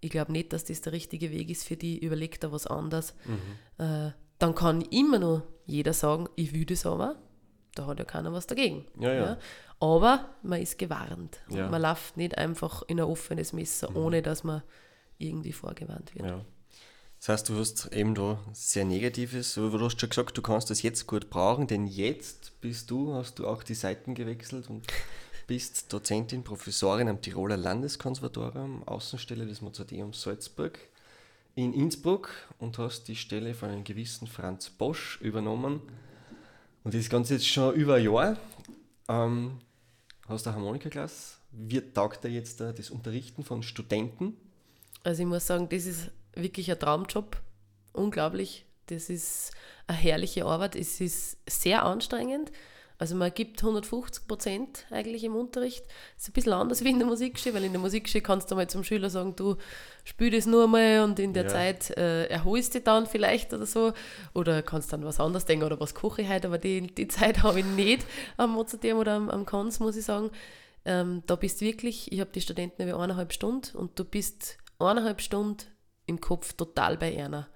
[0.00, 3.14] ich glaube nicht, dass das der richtige Weg ist für die, überleg da was anderes.
[3.78, 7.16] Äh, dann kann immer noch jeder sagen, ich will das aber.
[7.74, 8.86] Da hat ja keiner was dagegen.
[8.98, 9.38] Ja, ja.
[9.78, 11.40] Aber man ist gewarnt.
[11.48, 11.64] Und Ja.
[11.64, 11.70] Mhm.
[11.70, 14.62] Man läuft nicht einfach in ein offenes Messer, ohne dass man
[15.18, 16.26] irgendwie vorgewarnt wird.
[17.20, 20.70] Das heißt, du hast eben da sehr Negatives, aber du hast schon gesagt, du kannst
[20.70, 24.86] das jetzt gut brauchen, denn jetzt bist du, hast du auch die Seiten gewechselt und
[25.46, 30.78] bist Dozentin, Professorin am Tiroler Landeskonservatorium, Außenstelle des Mozarteums Salzburg
[31.56, 35.82] in Innsbruck und hast die Stelle von einem gewissen Franz Bosch übernommen.
[36.84, 38.38] Und das Ganze jetzt schon über ein Jahr.
[39.08, 39.58] Ähm,
[40.26, 41.34] hast eine Harmonikaklasse.
[41.52, 44.36] Wie taugt dir jetzt das Unterrichten von Studenten?
[45.02, 47.36] Also ich muss sagen, das ist wirklich ein Traumjob.
[47.92, 48.66] Unglaublich.
[48.86, 49.52] Das ist
[49.86, 50.76] eine herrliche Arbeit.
[50.76, 52.50] Es ist sehr anstrengend.
[52.98, 55.86] Also man gibt 150 Prozent eigentlich im Unterricht.
[55.86, 58.56] Das ist ein bisschen anders wie in der Musikschule, weil in der Musikschule kannst du
[58.56, 59.56] mal zum Schüler sagen, du
[60.04, 61.48] spiel das nur mal und in der Ja.
[61.48, 63.94] Zeit äh, erholst du dann vielleicht oder so.
[64.34, 67.42] Oder kannst dann was anderes denken oder was koche ich heute, aber die, die Zeit
[67.42, 68.04] habe ich nicht
[68.36, 70.30] am Mozarteum oder am, am Kanz, muss ich sagen.
[70.84, 74.58] Ähm, da bist du wirklich, ich habe die Studenten über eineinhalb Stunden und du bist
[74.78, 75.62] eineinhalb Stunden
[76.06, 77.48] im Kopf total bei einer.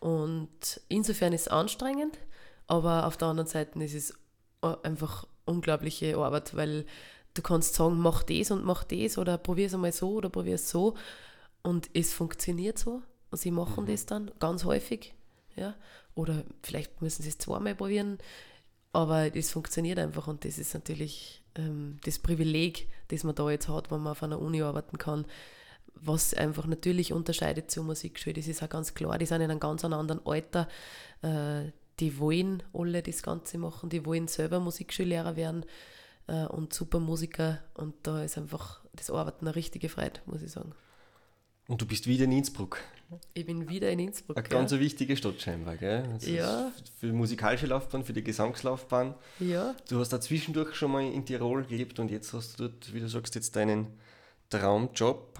[0.00, 2.18] Und insofern ist es anstrengend,
[2.66, 4.14] aber auf der anderen Seite ist es
[4.60, 6.86] einfach unglaubliche Arbeit, weil
[7.34, 10.56] du kannst sagen, mach das und mach das oder probier es einmal so oder probier
[10.56, 10.94] es so
[11.62, 13.02] und es funktioniert so.
[13.30, 15.14] Und sie machen das dann ganz häufig.
[15.56, 15.74] Ja?
[16.14, 18.18] Oder vielleicht müssen sie es zweimal probieren,
[18.92, 23.68] aber es funktioniert einfach und das ist natürlich ähm, das Privileg, das man da jetzt
[23.68, 25.26] hat, wenn man auf einer Uni arbeiten kann,
[26.00, 28.34] was einfach natürlich unterscheidet zur Musikschule.
[28.34, 30.68] Das ist auch ganz klar, die sind in einem ganz anderen Alter.
[31.22, 35.64] Äh, die wollen alle das Ganze machen, die wollen selber Musikschullehrer werden
[36.26, 40.52] äh, und super Musiker und da ist einfach das Arbeiten eine richtige Freude, muss ich
[40.52, 40.72] sagen.
[41.68, 42.78] Und du bist wieder in Innsbruck.
[43.34, 44.36] Ich bin wieder in Innsbruck.
[44.36, 44.54] Eine ja.
[44.54, 46.04] ganz wichtige Stadt scheinbar, gell?
[46.12, 46.72] Das Ja.
[46.98, 49.14] Für die musikalische Laufbahn, für die Gesangslaufbahn.
[49.40, 52.94] ja, Du hast da zwischendurch schon mal in Tirol gelebt und jetzt hast du dort,
[52.94, 53.88] wie du sagst, jetzt deinen
[54.50, 55.35] Traumjob.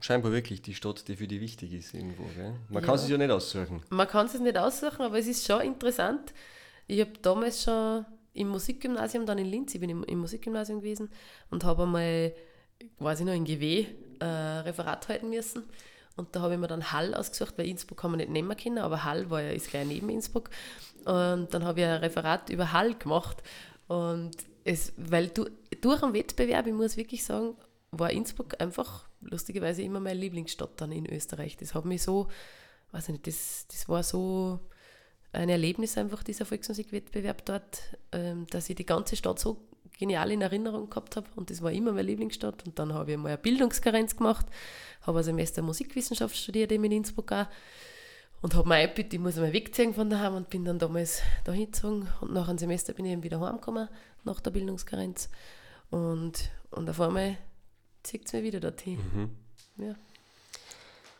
[0.00, 2.54] Scheinbar wirklich die Stadt, die für dich wichtig ist irgendwo, gell?
[2.68, 3.02] Man kann Ja.
[3.02, 3.82] es ja nicht aussuchen.
[3.90, 6.32] Man kann es nicht aussuchen, aber es ist schon interessant.
[6.86, 11.10] Ich habe damals schon im Musikgymnasium, dann in Linz, ich bin im, im Musikgymnasium gewesen
[11.50, 12.32] und habe einmal,
[13.00, 13.86] weiß ich noch, in GW
[14.20, 15.64] äh, Referat halten müssen.
[16.16, 18.78] Und da habe ich mir dann Hall ausgesucht, weil Innsbruck kann man nicht nehmen können,
[18.78, 20.50] aber Hall war ja, ist gleich neben Innsbruck.
[21.04, 23.42] Und dann habe ich ein Referat über Hall gemacht.
[23.86, 24.32] Und
[24.64, 25.46] es, weil du,
[25.80, 27.54] durch einen Wettbewerb, ich muss wirklich sagen,
[27.90, 31.56] war Innsbruck einfach lustigerweise immer meine Lieblingsstadt dann in Österreich.
[31.56, 32.28] Das hat mich so,
[32.92, 34.60] weiß ich nicht, das, das war so
[35.32, 37.82] ein Erlebnis einfach, dieser Volksmusikwettbewerb dort,
[38.12, 39.60] ähm, dass ich die ganze Stadt so
[39.98, 41.26] genial in Erinnerung gehabt habe.
[41.36, 42.64] Und das war immer meine Lieblingsstadt.
[42.66, 44.46] Und dann habe ich mal eine Bildungskarenz gemacht,
[45.02, 47.46] habe ein Semester Musikwissenschaft studiert eben in Innsbruck auch
[48.40, 51.52] und habe mir eingebüht, ich muss einmal wegziehen von daheim und bin dann damals da
[51.52, 52.08] hingezogen.
[52.20, 53.88] Und nach einem Semester bin ich eben wieder heimgekommen,
[54.24, 55.28] nach der Bildungskarenz.
[55.90, 57.36] Und, und auf einmal
[58.08, 58.98] zieht es mich wieder dorthin.
[59.76, 59.94] Ja.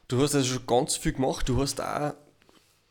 [0.09, 1.49] Du hast also schon ganz viel gemacht.
[1.49, 2.14] Du hast auch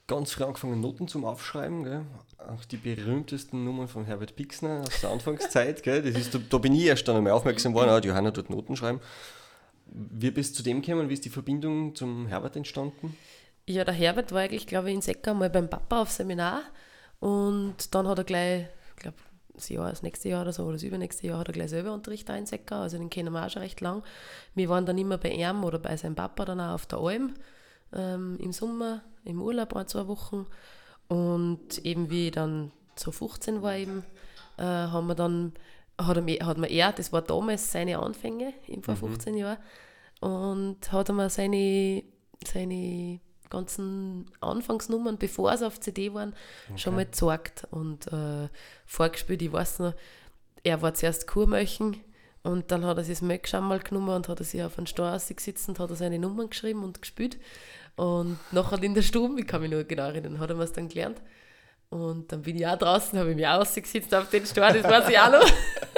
[0.06, 1.84] ganz früh angefangen, Noten zum Aufschreiben.
[1.84, 2.06] Gell?
[2.38, 5.82] Auch die berühmtesten Nummern von Herbert Pixner aus der Anfangszeit.
[5.82, 6.04] Gell?
[6.04, 8.76] Das ist, da, da bin ich erst dann einmal aufmerksam geworden, ah, Johanna dort Noten
[8.76, 9.02] schreiben.
[9.88, 11.10] Wie bist du zu dem gekommen?
[11.10, 13.18] Wie ist die Verbindung zum Herbert entstanden?
[13.66, 16.62] Ja, der Herbert war eigentlich, glaube ich, in Secker mal beim Papa auf Seminar
[17.20, 19.18] und dann hat er gleich, ich glaube,
[19.58, 21.94] das Jahr, das nächste Jahr oder so, oder das übernächste Jahr hat er gleich selber
[21.94, 24.04] Unterricht auch in Secker, also den kennen wir auch schon recht lang.
[24.56, 27.34] Wir waren dann immer bei ihm oder bei seinem Papa dann auch auf der Alm
[27.94, 30.46] ähm, im Sommer, im Urlaub ein, zwei Wochen.
[31.08, 34.04] Und eben wie ich dann so 15 war eben,
[34.58, 35.54] äh, haben wir dann,
[36.00, 39.58] hat, er, hat mir er, das war damals seine Anfänge, eben vor 15 Jahren,
[40.20, 42.04] und hat er mir seine,
[42.46, 43.20] seine
[43.50, 46.34] ganzen Anfangsnummern, bevor sie auf CD waren,
[46.76, 48.50] schon mal gezeigt und äh,
[48.86, 49.42] vorgespielt.
[49.42, 49.94] Ich weiß noch,
[50.64, 51.98] er war zuerst Kurmöchen
[52.44, 54.78] und dann hat er sich das Möck schon mal genommen und hat er sich auf
[54.78, 57.38] einen Straße gesetzt und hat er seine Nummern geschrieben und gespielt.
[57.96, 60.72] Und nachher in der Stube, ich kann mich nur genau erinnern, hat er mir es
[60.72, 61.22] dann gelernt.
[61.90, 64.84] Und dann bin ich auch draußen, habe ich mich auch ausgesetzt auf den Stor, das
[64.84, 65.42] weiß ich auch noch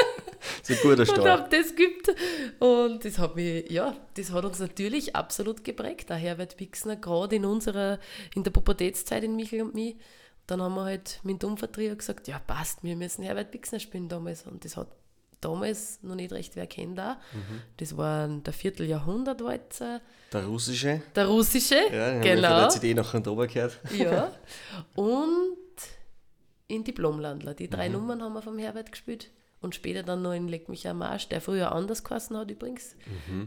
[0.69, 1.27] Ein guter und Start.
[1.27, 2.15] habe das geübt.
[2.59, 7.35] Und das hat mich, ja, das hat uns natürlich absolut geprägt, der Herbert Wixner, gerade
[7.37, 7.99] in unserer,
[8.35, 9.95] in der Pubertätszeit in Michel und mich.
[10.47, 14.07] Dann haben wir halt mit dem Umvertrio gesagt, ja passt, wir müssen Herbert Wixner spielen
[14.09, 14.47] damals.
[14.47, 14.87] Und das hat
[15.41, 17.15] damals noch nicht recht wer kennt auch.
[17.33, 17.61] Mhm.
[17.77, 20.01] Das war der Vierteljahrhundertwalzer,
[20.33, 21.01] Der russische.
[21.15, 22.59] der russische, Ja, genau.
[22.61, 23.79] der CD nachher drüber gehört.
[23.97, 24.31] Ja.
[24.95, 25.57] Und
[26.67, 27.53] in Diplomlandler.
[27.53, 29.29] Die drei Nummern haben wir vom Herbert gespielt.
[29.61, 32.95] Und später dann noch in Leck mich am Arsch, der früher anders geheißen hat übrigens.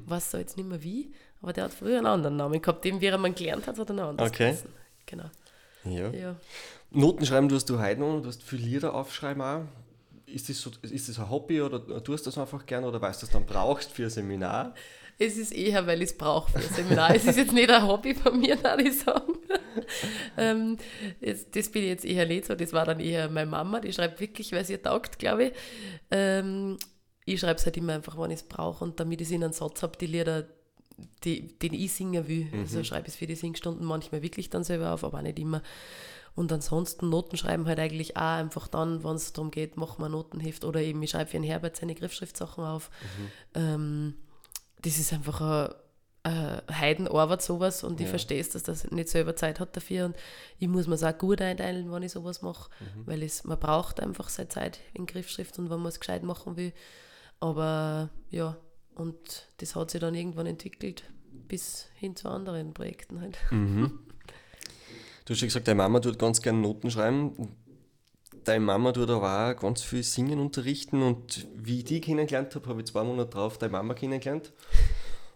[0.07, 2.85] Weiß da jetzt nicht mehr wie, aber der hat früher einen anderen Namen gehabt.
[2.85, 4.51] Den, wie er man gelernt hat, hat er noch anders Okay.
[4.51, 4.71] geheißen.
[5.07, 5.31] Genau.
[5.85, 6.11] Ja.
[6.11, 6.37] Ja.
[6.91, 9.63] Noten schreiben tust du heute noch, du hast viel Lieder aufschreiben auch.
[10.27, 13.23] Ist das, so, ist das ein Hobby oder tust du das einfach gern oder weißt
[13.23, 14.75] du, dass du dann brauchst für ein Seminar?
[15.27, 17.15] Es ist eher, weil ich es brauche für ein Seminar.
[17.15, 19.35] es ist jetzt nicht ein Hobby von mir, würde ich sagen.
[20.37, 20.79] ähm,
[21.21, 22.55] jetzt, das bin ich jetzt eher nicht so.
[22.55, 25.53] Das war dann eher meine Mama, die schreibt wirklich, weil sie taugt, glaube ich.
[26.11, 26.77] Ähm,
[27.25, 29.45] ich schreibe es halt immer einfach, wenn ich es brauche und damit ich es in
[29.45, 30.49] einen Satz habe, die Lieder,
[31.25, 32.49] die, den ich singen will.
[32.59, 35.39] Also schreibe ich es für die Singstunden manchmal wirklich dann selber auf, aber auch nicht
[35.39, 35.63] immer.
[36.35, 40.07] Und ansonsten Noten schreiben halt eigentlich auch einfach dann, wenn es darum geht, machen wir
[40.07, 42.91] ein Notenheft oder eben ich schreibe für den Herbert seine Griffschriftsachen auf.
[43.55, 44.15] Ähm,
[44.83, 45.75] das ist einfach ein,
[46.25, 50.17] ein Heidenarbeit sowas und ich verstehe es, dass das nicht selber Zeit hat dafür und
[50.59, 52.71] ich muss mir es auch gut einteilen, wenn ich sowas mache,
[53.07, 56.57] weil es, man braucht einfach seine Zeit in Griffschrift und wenn man es gescheit machen
[56.57, 56.73] will.
[57.41, 58.57] Aber ja,
[58.95, 61.05] und das hat sich dann irgendwann entwickelt
[61.49, 63.39] bis hin zu anderen Projekten halt.
[65.25, 67.55] Du hast schon gesagt, deine Mama tut ganz gern Noten schreiben.
[68.45, 72.69] Deine Mama tut aber auch ganz viel Singen unterrichten und wie ich die kennengelernt habe,
[72.69, 74.53] habe ich zwei Monate drauf deine Mama kennengelernt.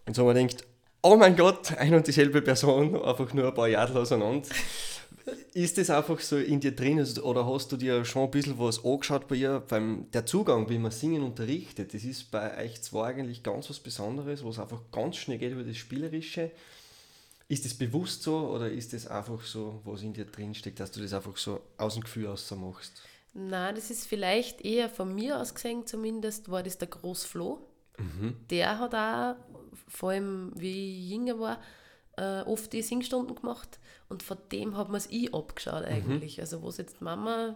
[0.05, 0.65] Und so haben wir gedacht,
[1.01, 4.47] oh mein Gott, ein und dieselbe Person, einfach nur ein paar Jahre auseinander.
[5.53, 8.59] Ist das einfach so in dir drin also- oder hast du dir schon ein bisschen
[8.59, 9.61] was angeschaut bei ihr?
[9.67, 13.79] Beim, der Zugang, wie man Singen unterrichtet, das ist bei euch zwei eigentlich ganz was
[13.79, 16.51] Besonderes, was einfach ganz schnell geht über das Spielerische.
[17.49, 20.91] Ist das bewusst so oder ist das einfach so, was in dir drin steckt, dass
[20.91, 23.01] du das einfach so aus dem Gefühl aus so machst?
[23.33, 27.59] Na, das ist vielleicht eher von mir aus gesehen, zumindest war das der Großflo.
[28.49, 29.35] Der hat auch,
[29.87, 31.61] vor allem wie ich jünger war,
[32.17, 33.79] äh, oft die Singstunden gemacht
[34.09, 36.39] und von dem hat man es ich abgeschaut eigentlich.
[36.41, 37.55] Also wo es jetzt Mama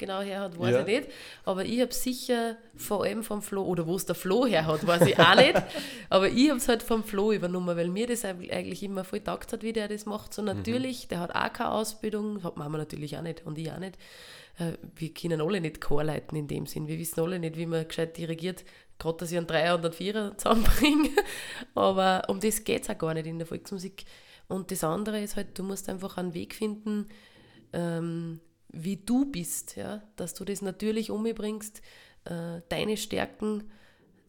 [0.00, 0.80] genau her hat, weiß Ja.
[0.80, 1.08] ich nicht.
[1.44, 4.84] Aber ich habe sicher vor allem vom Flo, oder wo es der Flo her hat,
[4.84, 5.54] weiß ich auch nicht.
[6.10, 9.52] Aber ich habe es halt vom Flo übernommen, weil mir das eigentlich immer voll taugt
[9.52, 10.34] hat, wie der das macht.
[10.34, 13.78] So natürlich, der hat auch keine Ausbildung, hat Mama natürlich auch nicht und ich auch
[13.78, 13.96] nicht.
[14.58, 16.88] Äh, Wir können alle nicht Chorleiten in dem Sinn.
[16.88, 18.64] Wir wissen alle nicht, wie man gescheit dirigiert,
[18.98, 21.10] gerade dass ich einen Dreier und einen Vierer zusammenbringe.
[21.74, 24.04] Aber um das geht es auch gar nicht in der Volksmusik.
[24.48, 27.06] Und das andere ist halt, du musst einfach einen Weg finden,
[27.72, 28.40] ähm,
[28.72, 30.02] wie du bist, ja?
[30.16, 31.82] dass du das natürlich umbringst,
[32.24, 33.64] äh, deine Stärken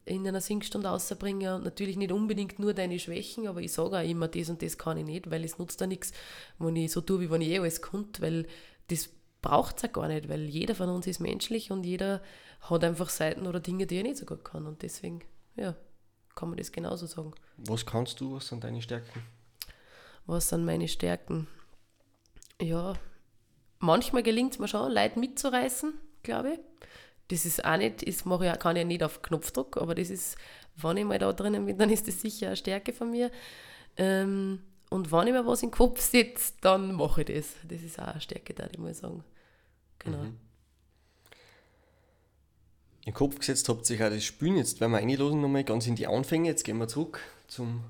[0.05, 4.03] in einer Singstunde auszubringen und natürlich nicht unbedingt nur deine Schwächen, aber ich sage auch
[4.03, 6.11] immer, das und das kann ich nicht, weil es nutzt da nichts,
[6.57, 8.47] wenn ich so tue, wie wenn ich eh alles konnte, weil
[8.87, 9.09] das
[9.41, 12.21] braucht es ja gar nicht, weil jeder von uns ist menschlich und jeder
[12.61, 15.21] hat einfach Seiten oder Dinge, die er nicht so gut kann und deswegen,
[15.55, 15.75] ja,
[16.35, 17.33] kann man das genauso sagen.
[17.57, 19.21] Was kannst du, was sind deine Stärken?
[20.25, 21.47] Was sind meine Stärken?
[22.59, 22.95] Ja,
[23.81, 26.59] manchmal gelingt es mir schon, Leute mitzureißen, glaube ich.
[27.27, 30.37] Das ist auch nicht, das mache ich, kann ich nicht auf Knopfdruck, aber das ist,
[30.75, 33.31] wenn ich mal da drinnen bin, dann ist das sicher eine Stärke von mir.
[33.97, 37.55] Ähm, und wenn ich mir was den Kopf setze, dann mache ich das.
[37.67, 39.23] Das ist auch eine Stärke, da ich mal sagen.
[39.99, 40.25] Genau.
[43.05, 44.57] Im Kopf gesetzt habt sich auch das Spielen.
[44.57, 46.49] Jetzt werden wir einlosen nochmal ganz in die Anfänge.
[46.49, 47.83] Jetzt gehen wir zurück zum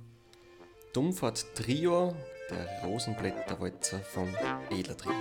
[0.94, 2.16] Dummfahrt Trio,
[2.52, 4.28] der Rosenblätterwalzer vom
[4.70, 5.12] Edler Trio.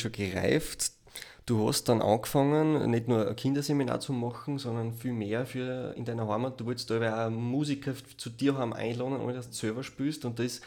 [0.00, 0.92] Schon gereift.
[1.46, 6.04] Du hast dann angefangen, nicht nur ein Kinderseminar zu machen, sondern viel mehr für in
[6.04, 6.60] deiner Heimat.
[6.60, 10.26] Du wolltest da auch Musiker zu dir haben einladen, ohne dass du selber spielst.
[10.26, 10.62] Und da ist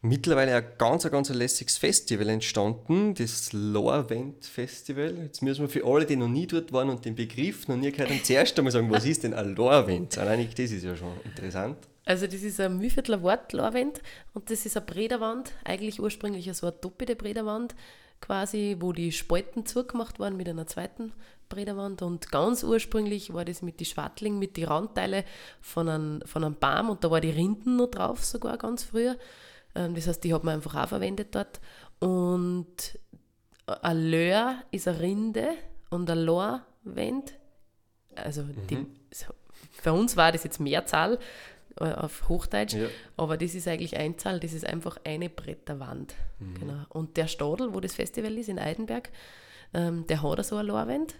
[0.00, 5.14] mittlerweile ein ganz, ganz lässiges Festival entstanden, das Lorwend Festival.
[5.24, 7.90] Jetzt müssen wir für alle, die noch nie dort waren und den Begriff noch nie
[7.90, 10.16] gehört haben, zuerst einmal sagen, was ist denn ein Lorwend?
[10.18, 11.76] Allein das ist ja schon interessant.
[12.04, 14.00] Also das ist ein Mühlviertler Wort, Lorwend,
[14.32, 17.74] und das ist eine Brederwand, eigentlich ursprünglich so eine doppelte Brederwand,
[18.20, 21.12] quasi, wo die Spalten zugemacht waren mit einer zweiten
[21.48, 25.24] Brederwand und ganz ursprünglich war das mit die Schwattling, mit die Randteile
[25.60, 29.16] von einem, von einem Baum und da war die Rinden noch drauf sogar ganz früher.
[29.74, 31.60] Ähm, das heißt, die hat man einfach auch verwendet dort.
[32.00, 32.98] Und
[33.66, 35.48] ein Löhr ist eine Rinde
[35.90, 37.34] und ein Lorwend,
[38.14, 38.86] also die,
[39.72, 41.18] für uns war das jetzt Mehrzahl,
[41.80, 42.88] auf Hochdeutsch, Ja.
[43.16, 46.14] aber das ist eigentlich Einzahl, das ist einfach eine Bretterwand.
[46.58, 46.84] Genau.
[46.90, 49.10] Und der Stadel, wo das Festival ist, in Eidenberg,
[49.74, 51.14] ähm, der hat so eine Lorwand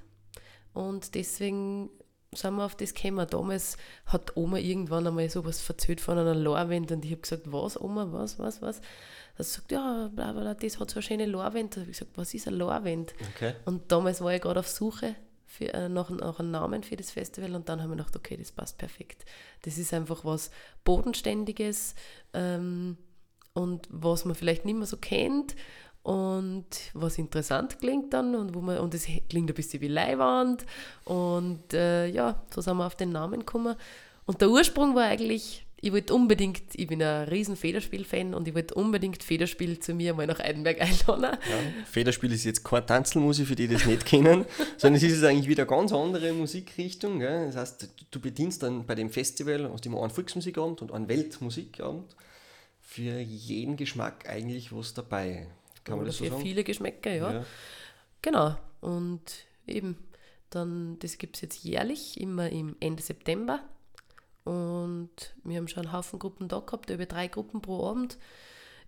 [0.73, 1.91] und deswegen
[2.35, 3.27] sind wir auf das gekommen.
[3.31, 7.81] Damals hat Oma irgendwann einmal sowas verzählt von einer Lorwand und ich habe gesagt, was
[7.81, 8.81] Oma, was, was, was?
[9.37, 11.77] Da sagt ja, bla, bla, das hat so eine schöne Lorwand.
[11.77, 13.15] Da habe ich gesagt, was ist eine Lorwand?
[13.35, 13.55] Okay.
[13.65, 15.15] Und damals war ich gerade auf Suche
[15.49, 18.37] für, äh, nach, nach einem Namen für das Festival und dann haben wir gedacht, okay,
[18.37, 19.25] das passt perfekt.
[19.63, 20.51] Das ist einfach was
[20.85, 21.95] Bodenständiges
[22.35, 22.99] ähm,
[23.55, 25.57] und was man vielleicht nicht mehr so kennt
[26.03, 30.67] und was interessant klingt dann und wo man und es klingt ein bisschen wie Leihwand
[31.05, 33.75] und äh, ja, so sind wir auf den Namen gekommen.
[34.27, 38.55] Und der Ursprung war eigentlich, ich wollte unbedingt, ich bin ein riesen Federspiel-Fan und ich
[38.55, 41.23] wollte unbedingt Federspiel zu mir mal nach Eidenberg einladen.
[41.23, 41.39] Ja,
[41.85, 44.45] Federspiel ist jetzt keine Tanzelmusik, für die das nicht kennen,
[44.77, 47.21] sondern es ist eigentlich wieder eine ganz andere Musikrichtung.
[47.21, 47.47] Gell?
[47.47, 52.17] Das heißt, du- bedienst dann bei dem Festival hast immer einen Volksmusikabend und einen Weltmusikabend.
[52.81, 55.47] Für jeden Geschmack eigentlich was dabei.
[55.85, 56.43] Kann man Oder das so für sagen?
[56.43, 57.33] viele Geschmäcker, ja.
[57.33, 57.45] Ja.
[58.23, 58.57] Genau.
[58.81, 59.21] Und
[59.67, 59.97] eben,
[60.51, 63.61] dann, das gibt es jetzt jährlich, immer im Ende September.
[64.49, 65.11] Und
[65.45, 68.17] wir haben schon einen Haufen Gruppen da gehabt, über drei Gruppen pro Abend.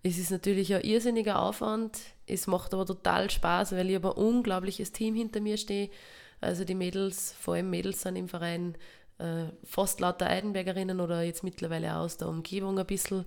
[0.01, 1.99] Es ist natürlich ein irrsinniger Aufwand.
[2.25, 5.91] Es macht aber total Spaß, weil ich aber ein unglaubliches Team hinter mir stehe.
[6.39, 8.75] Also die Mädels, vor allem Mädels sind im Verein
[9.19, 13.25] äh, fast lauter Eidenbergerinnen oder jetzt mittlerweile aus der Umgebung ein bisschen.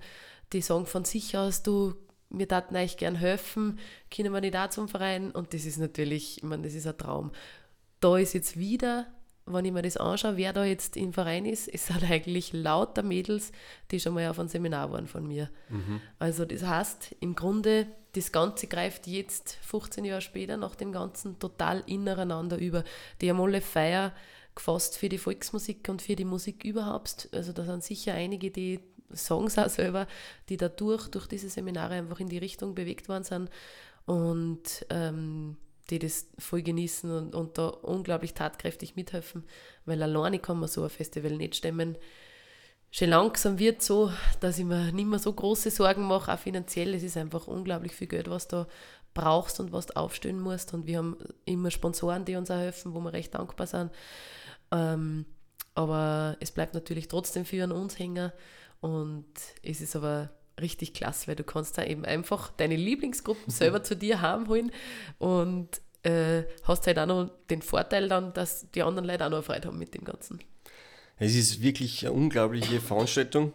[0.51, 1.95] Die sagen von sich aus, du,
[2.29, 3.79] wir taten euch gern helfen,
[4.13, 5.31] können wir nicht auch zum Verein?
[5.31, 7.31] Und das ist natürlich, ich meine, das ist ein Traum.
[8.01, 9.07] Da ist jetzt wieder,
[9.45, 13.03] wenn ich mir das anschaue, wer da jetzt im Verein ist, es sind eigentlich lauter
[13.03, 13.51] Mädels,
[13.91, 15.49] die schon mal auf einem Seminar waren von mir.
[16.19, 21.37] Also das heißt, im Grunde, das Ganze greift jetzt, 15 Jahre später, nach dem Ganzen
[21.37, 22.83] total ineinander über.
[23.21, 24.13] Die haben alle Feier
[24.55, 27.29] gefasst für die Volksmusik und für die Musik überhaupt.
[27.31, 28.79] Also da sind sicher einige, die
[29.13, 30.07] Songs auch selber,
[30.49, 33.49] die dadurch, durch diese Seminare einfach in die Richtung bewegt worden sind
[34.05, 35.57] und ähm,
[35.89, 39.43] die das voll genießen und, und da unglaublich tatkräftig mithelfen,
[39.85, 41.97] weil alleine kann man so ein Festival nicht stemmen.
[42.91, 46.93] Schon langsam wird so, dass ich mir nicht mehr so große Sorgen mache, auch finanziell.
[46.93, 48.67] Es ist einfach unglaublich viel Geld, was du
[49.13, 50.73] brauchst und was du aufstellen musst.
[50.73, 53.91] Und wir haben immer Sponsoren, die uns auch helfen, wo wir recht dankbar sind.
[54.71, 55.25] Ähm,
[55.73, 58.31] aber es bleibt natürlich trotzdem viel an uns hängen.
[58.79, 59.25] Und
[59.61, 60.29] es ist aber
[60.59, 64.71] richtig klasse, weil du kannst da eben einfach deine Lieblingsgruppen selber zu dir haben holen
[65.17, 69.43] und äh, hast halt auch noch den Vorteil dann, dass die anderen Leute auch noch
[69.43, 70.39] Freude haben mit dem Ganzen.
[71.17, 73.53] Es ist wirklich eine unglaubliche Veranstaltung.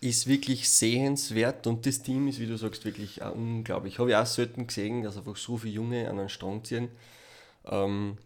[0.00, 3.98] Ist wirklich sehenswert und das Team ist, wie du sagst, wirklich auch unglaublich.
[3.98, 6.88] Habe ich auch selten gesehen, dass einfach so viele Junge an einen Strang ziehen.
[7.64, 8.18] Ähm,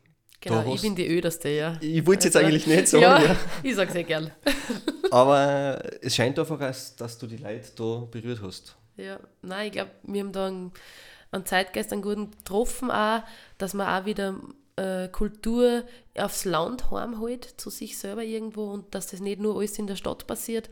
[0.42, 1.76] Genau, Da ich hast- bin die Öderste, ja.
[1.80, 3.36] ich wollte es jetzt Also, eigentlich nicht sagen, ja, ja.
[3.62, 4.30] ich sag's ja gern.
[5.10, 8.76] aber es scheint einfach, dass du die Leute da berührt hast.
[8.96, 10.72] Ja, nein, ich glaube, wir haben da einen,
[11.30, 13.22] einen Zeitgeist, einen guten getroffen auch,
[13.58, 14.34] dass man auch wieder
[14.76, 15.84] äh, Kultur
[16.16, 19.96] aufs Land heimholt, zu sich selber irgendwo und dass das nicht nur alles in der
[19.96, 20.70] Stadt passiert.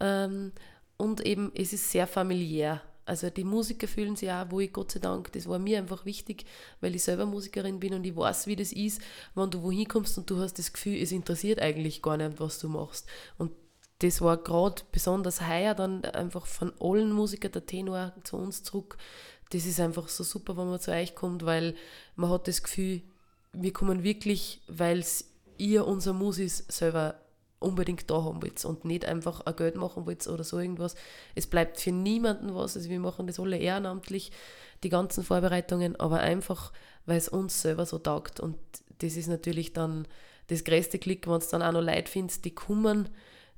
[0.00, 0.52] Ähm,
[0.96, 2.82] und eben, es ist sehr familiär.
[3.08, 5.32] Also die Musiker fühlen sich auch wohl, Gott sei Dank.
[5.32, 6.44] Das war mir einfach wichtig,
[6.80, 9.00] weil ich selber Musikerin bin und ich weiß, wie das ist,
[9.34, 12.58] wenn du wohin kommst und du hast das Gefühl, es interessiert eigentlich gar nicht, was
[12.58, 13.06] du machst.
[13.38, 13.52] Und
[14.00, 18.98] das war gerade besonders heuer dann einfach von allen Musikern der Tenor zu uns zurück.
[19.50, 21.74] Das ist einfach so super, wenn man zu euch kommt, weil
[22.14, 23.00] man hat das Gefühl,
[23.52, 25.02] wir kommen wirklich, weil
[25.56, 27.18] ihr unser Musis selber
[27.60, 30.94] unbedingt da haben wollt und nicht einfach ein Geld machen wollt oder so irgendwas.
[31.34, 34.30] Es bleibt für niemanden was, also wir machen das alle ehrenamtlich,
[34.84, 36.72] die ganzen Vorbereitungen, aber einfach,
[37.06, 38.56] weil es uns selber so taugt und
[38.98, 40.06] das ist natürlich dann
[40.48, 43.08] das größte Glück, wenn es dann auch noch Leute findest, die kommen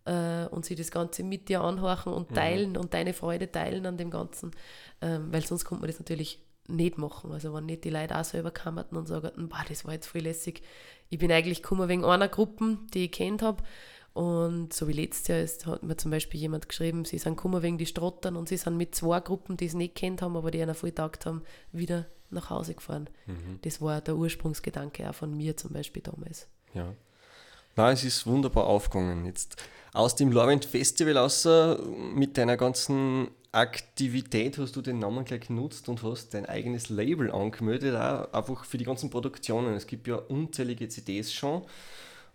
[0.05, 3.96] äh, und sie das Ganze mit dir anhorchen und teilen und deine Freude teilen an
[3.96, 4.51] dem Ganzen,
[5.01, 7.32] ähm, weil sonst kommt man das natürlich nicht machen.
[7.32, 10.22] Also wenn nicht die Leute auch selber kamen und sagen, boah, das war jetzt voll
[10.22, 10.62] lässig.
[11.11, 13.63] Ich bin eigentlich gekommen wegen einer Gruppe, die ich kennt habe.
[14.13, 17.63] Und so wie letztes Jahr ist, hat mir zum Beispiel jemand geschrieben, sie sind gekommen
[17.63, 20.51] wegen die Strottern und sie sind mit zwei Gruppen, die es nicht kennt haben, aber
[20.51, 21.43] die einen voll taugt haben,
[21.73, 23.09] wieder nach Hause gefahren.
[23.63, 26.49] Das war der Ursprungsgedanke auch von mir zum Beispiel damals.
[26.75, 26.95] Ja.
[27.77, 29.27] Nein, es ist wunderbar aufgegangen.
[29.27, 29.57] Jetzt
[29.93, 31.78] aus dem Lorient Festival außer
[32.14, 37.32] mit deiner ganzen Aktivität hast du den Namen gleich genutzt und hast dein eigenes Label
[37.32, 39.74] angemeldet, auch einfach für die ganzen Produktionen.
[39.74, 41.62] Es gibt ja unzählige CDs schon.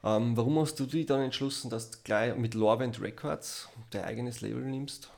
[0.03, 4.41] Ähm, warum hast du dich dann entschlossen, dass du gleich mit Lorient Records dein eigenes
[4.41, 5.09] Label nimmst?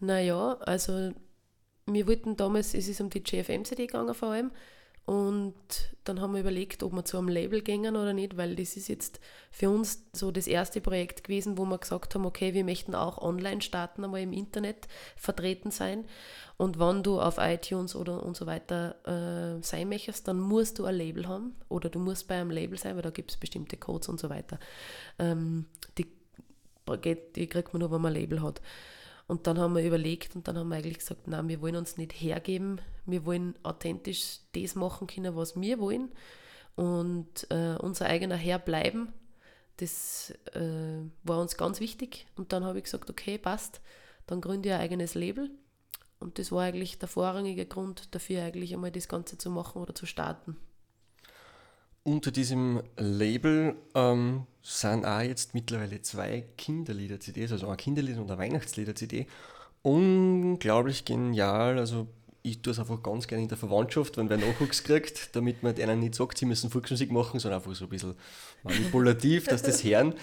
[0.00, 1.12] Naja, also
[1.86, 4.50] wir wollten damals, es ist um die GFM-CD gegangen vor allem,
[5.08, 5.54] und
[6.04, 8.88] dann haben wir überlegt, ob wir zu einem Label gehen oder nicht, weil das ist
[8.88, 12.94] jetzt für uns so das erste Projekt gewesen, wo wir gesagt haben, okay, wir möchten
[12.94, 14.86] auch online starten, einmal im Internet
[15.16, 16.04] vertreten sein.
[16.58, 20.84] Und wenn du auf iTunes oder und so weiter äh, sein möchtest, dann musst du
[20.84, 23.78] ein Label haben oder du musst bei einem Label sein, weil da gibt es bestimmte
[23.78, 24.58] Codes und so weiter.
[25.18, 25.64] Ähm,
[25.96, 26.06] die,
[27.34, 28.60] die kriegt man nur, wenn man ein Label hat.
[29.28, 31.98] Und dann haben wir überlegt und dann haben wir eigentlich gesagt, nein, wir wollen uns
[31.98, 36.10] nicht hergeben, wir wollen authentisch das machen können, was wir wollen
[36.76, 39.12] und äh, unser eigener Herr bleiben.
[39.76, 42.26] Das äh, war uns ganz wichtig.
[42.36, 43.80] Und dann habe ich gesagt, okay, passt,
[44.26, 45.50] dann gründe ich ein eigenes Label.
[46.18, 49.94] Und das war eigentlich der vorrangige Grund dafür, eigentlich einmal das Ganze zu machen oder
[49.94, 50.56] zu starten.
[52.08, 58.40] Unter diesem Label ähm, sind auch jetzt mittlerweile zwei Kinderlieder-CDs, also eine Kinderlieder- und eine
[58.40, 59.26] Weihnachtslieder-CD.
[59.82, 61.78] Unglaublich genial.
[61.78, 62.06] Also
[62.42, 65.74] ich tue es einfach ganz gerne in der Verwandtschaft, wenn wer Nachwuchs kriegt, damit man
[65.74, 68.14] denen nicht sagt, sie müssen Volksmusik machen, sondern einfach so ein bisschen
[68.62, 70.14] manipulativ, dass das hören.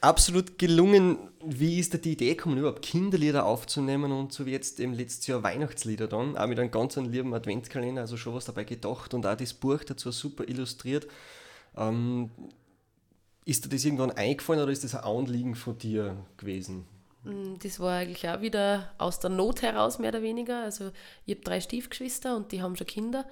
[0.00, 1.18] Absolut gelungen.
[1.44, 5.26] Wie ist da die Idee gekommen, überhaupt Kinderlieder aufzunehmen und so wie jetzt im letztes
[5.26, 9.26] Jahr Weihnachtslieder dann, auch mit einem ganz lieben Adventskalender, also schon was dabei gedacht und
[9.26, 11.06] auch das Buch dazu super illustriert.
[11.76, 12.30] Ähm,
[13.44, 16.86] ist dir das irgendwann eingefallen oder ist das ein Anliegen von dir gewesen?
[17.24, 20.62] Mm, Das war eigentlich auch wieder aus der Not heraus, mehr oder weniger.
[20.62, 20.92] Also
[21.26, 23.26] ich habe drei Stiefgeschwister und die haben schon Kinder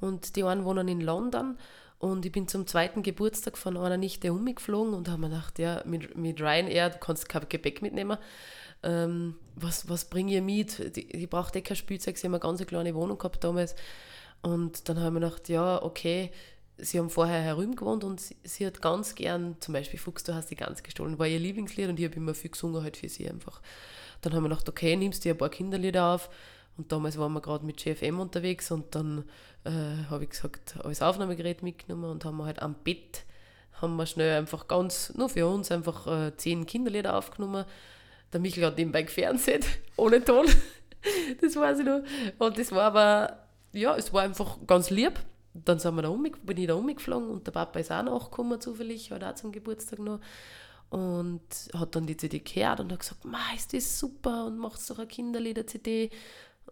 [0.00, 1.58] und die einen wohnen in London
[1.98, 5.82] und ich bin zum zweiten Geburtstag von einer Nichte umgeflogen und habe mir gedacht, ja,
[5.86, 8.18] mit, mit Ryanair, du kannst kein Gepäck mitnehmen.
[8.82, 10.96] Ähm, was, was bringe ich mit?
[10.96, 13.74] Die, die braucht eh kein Spielzeug, sie haben eine ganz kleine Wohnung gehabt damals.
[14.42, 16.30] Und dann haben wir gedacht, ja, okay,
[16.78, 20.34] sie haben vorher herüben gewohnt und sie, sie hat ganz gern, zum Beispiel Fuchs, du
[20.34, 23.08] hast die ganz gestohlen, war ihr Lieblingslied und ich habe immer viel gesungen halt für
[23.08, 23.62] sie einfach.
[24.20, 26.28] Dann haben wir gedacht, okay, nimmst dir ein paar Kinderlieder auf
[26.76, 29.24] und damals waren wir gerade mit GFM unterwegs und dann
[29.66, 33.24] äh, habe ich gesagt, das Aufnahmegerät mitgenommen und haben wir halt am Bett,
[33.80, 37.64] haben wir schnell einfach ganz, nur für uns, einfach äh, zehn Kinderlieder aufgenommen.
[38.32, 39.66] Der Michael hat nebenbei gefernseht,
[39.96, 40.46] ohne Ton.
[41.40, 42.02] das weiß ich noch.
[42.38, 45.18] Und das war aber, ja, es war einfach ganz lieb.
[45.52, 48.60] Dann sind wir da umge bin ich da umgeflogen und der Papa ist auch nachgekommen
[48.60, 50.20] zufällig, hat auch zum Geburtstag noch.
[50.90, 51.40] Und
[51.74, 53.24] hat dann die CD gehört und hat gesagt,
[53.56, 56.10] ist das super und macht doch eine Kinderlieder-CD.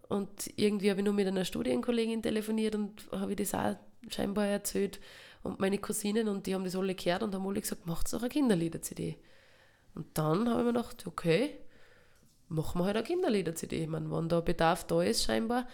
[0.07, 3.75] Und irgendwie habe ich nur mit einer Studienkollegin telefoniert und habe ich das auch
[4.09, 4.99] scheinbar erzählt.
[5.43, 8.19] Und meine Cousinen und die haben das alle gehört und haben alle gesagt, macht doch
[8.19, 9.17] eine Kinderlieder-CD.
[9.95, 11.55] Und dann habe ich mir gedacht, okay,
[12.49, 13.83] machen wir halt eine Kinderlieder-CD.
[13.83, 15.67] Ich meine, wenn da Bedarf da ist, scheinbar.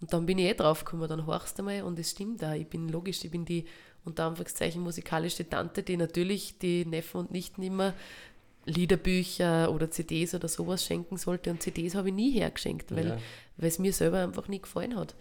[0.00, 2.54] Und dann bin ich eh drauf gekommen, dann horchst du mal und es stimmt auch.
[2.54, 3.64] Ich bin logisch, ich bin die
[4.04, 7.94] unter Anführungszeichen musikalische Tante, die natürlich die Neffen und Nichten immer
[8.68, 11.50] Liederbücher oder CDs oder sowas schenken sollte.
[11.50, 13.18] Und CDs habe ich nie hergeschenkt, weil, Ja.
[13.58, 15.14] es mir selber einfach nie gefallen hat.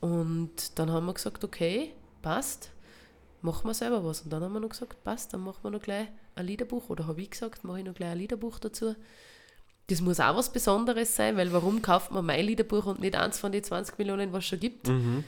[0.00, 1.92] Und dann haben wir gesagt, okay,
[2.22, 2.70] passt,
[3.42, 4.22] machen wir selber was.
[4.22, 6.88] Und dann haben wir noch gesagt, passt, dann machen wir noch gleich ein Liederbuch.
[6.88, 8.94] Oder habe ich gesagt, mache ich noch gleich ein Liederbuch dazu.
[9.88, 13.38] Das muss auch was Besonderes sein, weil warum kauft man mein Liederbuch und nicht eins
[13.38, 14.88] von den 20 Millionen, was es schon gibt?
[14.88, 15.24] Und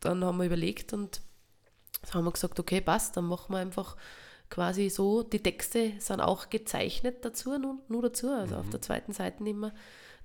[0.00, 1.20] dann haben wir überlegt und
[2.02, 3.96] dann haben wir gesagt, okay, passt, dann machen wir einfach
[4.50, 9.12] quasi so, die Texte sind auch gezeichnet dazu, nur, nur dazu, also auf der zweiten
[9.12, 9.72] Seite immer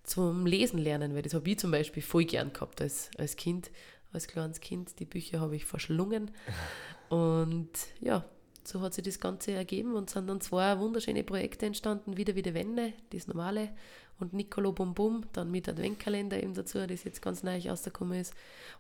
[0.03, 3.71] zum Lesen lernen, weil das habe ich zum Beispiel voll gern gehabt als, als Kind,
[4.11, 4.99] als kleines Kind.
[4.99, 6.31] Die Bücher habe ich verschlungen
[7.09, 7.69] und
[8.01, 8.25] ja,
[8.63, 12.41] so hat sich das Ganze ergeben und sind dann zwei wunderschöne Projekte entstanden, wieder wie
[12.41, 13.69] die Wende, das normale
[14.19, 18.33] und Nicolo Bum Bum, dann mit Adventkalender eben dazu, das jetzt ganz neu rausgekommen ist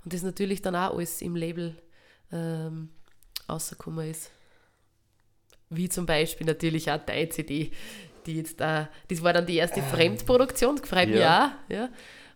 [0.03, 1.75] und das natürlich dann auch alles im Label
[2.31, 2.89] ähm,
[3.47, 4.31] rausgekommen ist.
[5.69, 7.71] Wie zum Beispiel natürlich auch deine CD,
[8.25, 11.57] die jetzt da, das war dann die erste Fremdproduktion, gefreut mich Ja.
[11.67, 11.89] auch, ja,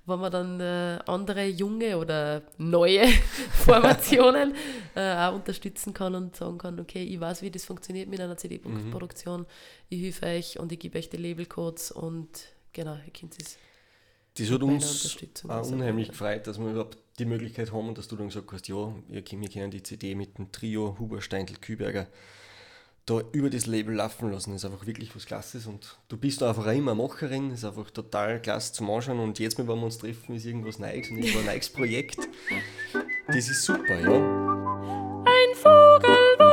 [0.06, 3.07] wo man dann äh, andere junge oder neue
[3.51, 4.56] Formationen
[4.95, 8.35] äh, auch unterstützen kann und sagen kann, okay, ich weiß, wie das funktioniert mit einer
[8.38, 9.45] CD-Produktion,
[9.89, 12.27] ich helfe euch und ich gebe euch die Labelcodes und
[12.73, 13.57] genau, ihr könnt es
[14.35, 18.27] Das hat uns auch unheimlich gefreut, dass wir überhaupt die Möglichkeit haben, dass du dann
[18.27, 22.07] gesagt hast, ja, wir können die CD mit dem Trio Huber, Steindl, Küberger
[23.10, 24.52] da über das Label laufen lassen.
[24.52, 27.65] Das ist einfach wirklich was Klasses und du bist einfach auch immer Macherin, das ist
[27.65, 31.18] einfach total klasse zum Anschauen und jetzt, wenn wir uns treffen, ist irgendwas Neues und
[31.18, 32.19] irgendwo ein neues Projekt.
[33.27, 34.10] Das ist super, ja.
[35.26, 36.48] Ein Vogel wollte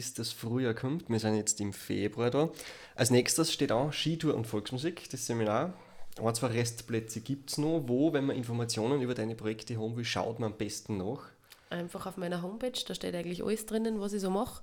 [0.00, 1.10] bis das Frühjahr kommt.
[1.10, 2.48] Wir sind jetzt im Februar da.
[2.94, 5.74] Als nächstes steht auch Skitour und Volksmusik, das Seminar.
[6.18, 7.82] Ein, zwei Restplätze gibt es noch.
[7.86, 11.24] Wo, wenn man Informationen über deine Projekte haben will, schaut man am besten nach.
[11.68, 14.62] Einfach auf meiner Homepage, da steht eigentlich alles drinnen, was ich so mache.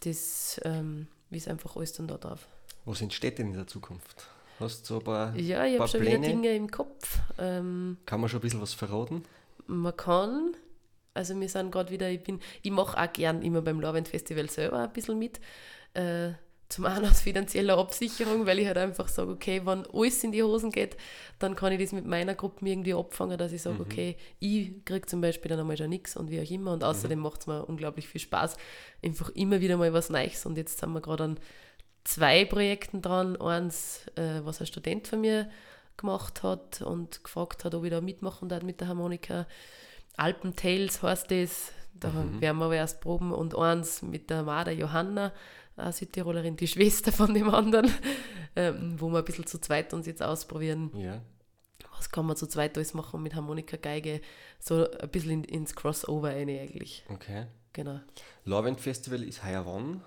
[0.00, 2.48] Das ähm, ist einfach alles dann da drauf.
[2.86, 4.31] Was entsteht denn in der Zukunft?
[4.62, 6.18] Hast du so ein paar, Ja, ich habe schon Pläne?
[6.18, 7.18] wieder Dinge im Kopf.
[7.38, 9.24] Ähm, Kann man schon ein bisschen was verraten?
[9.66, 10.54] man kann,
[11.14, 14.50] also wir sind gerade wieder, ich bin, ich mache auch gern immer beim Lorwend Festival
[14.50, 15.40] selber ein bisschen mit.
[15.94, 16.30] Äh,
[16.68, 20.42] zum einen aus finanzieller Absicherung, weil ich halt einfach sage, okay, wenn alles in die
[20.42, 20.96] Hosen geht,
[21.38, 25.06] dann kann ich das mit meiner Gruppe irgendwie abfangen, dass ich sage, okay, ich kriege
[25.06, 26.72] zum Beispiel dann einmal schon nichts und wie auch immer.
[26.72, 28.56] Und außerdem macht es mir unglaublich viel Spaß,
[29.04, 30.46] einfach immer wieder mal was Neues.
[30.46, 31.40] Und jetzt sind wir gerade an
[32.04, 33.40] zwei Projekten dran.
[33.40, 35.50] Eins, äh, was ein Student von mir
[35.96, 39.46] gemacht hat und gefragt hat, ob ich da mitmachen darf mit der Harmonika.
[40.16, 41.72] Alpen Tales heißt das.
[41.94, 43.32] Da werden wir aber erst proben.
[43.32, 45.32] Und eins mit der Mada Johanna,
[45.76, 47.92] eine Südtirolerin, die Schwester von dem anderen,
[48.56, 50.90] ähm, wo wir ein bisschen zu zweit uns jetzt ausprobieren.
[50.96, 51.20] Ja.
[51.96, 54.20] Was kann man zu zweit alles machen mit Harmonika, Geige,
[54.58, 57.04] so ein bisschen in, ins Crossover rein eigentlich.
[57.08, 57.46] Okay.
[57.72, 58.00] Genau.
[58.44, 60.02] Lorwend Festival ist heuer wann?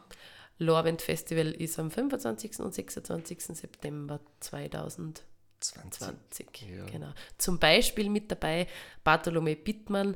[0.57, 2.59] Lorwend Festival ist am 25.
[2.59, 3.39] und 26.
[3.41, 5.25] September 2020.
[5.59, 6.61] 20.
[6.69, 6.85] Ja.
[6.85, 7.13] Genau.
[7.37, 8.67] Zum Beispiel mit dabei
[9.03, 10.15] Bartholomä Bittmann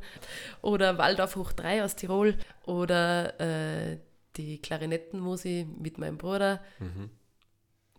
[0.62, 3.98] oder Waldorf Hoch 3 aus Tirol oder äh,
[4.38, 6.62] die Klarinettenmusi mit meinem Bruder.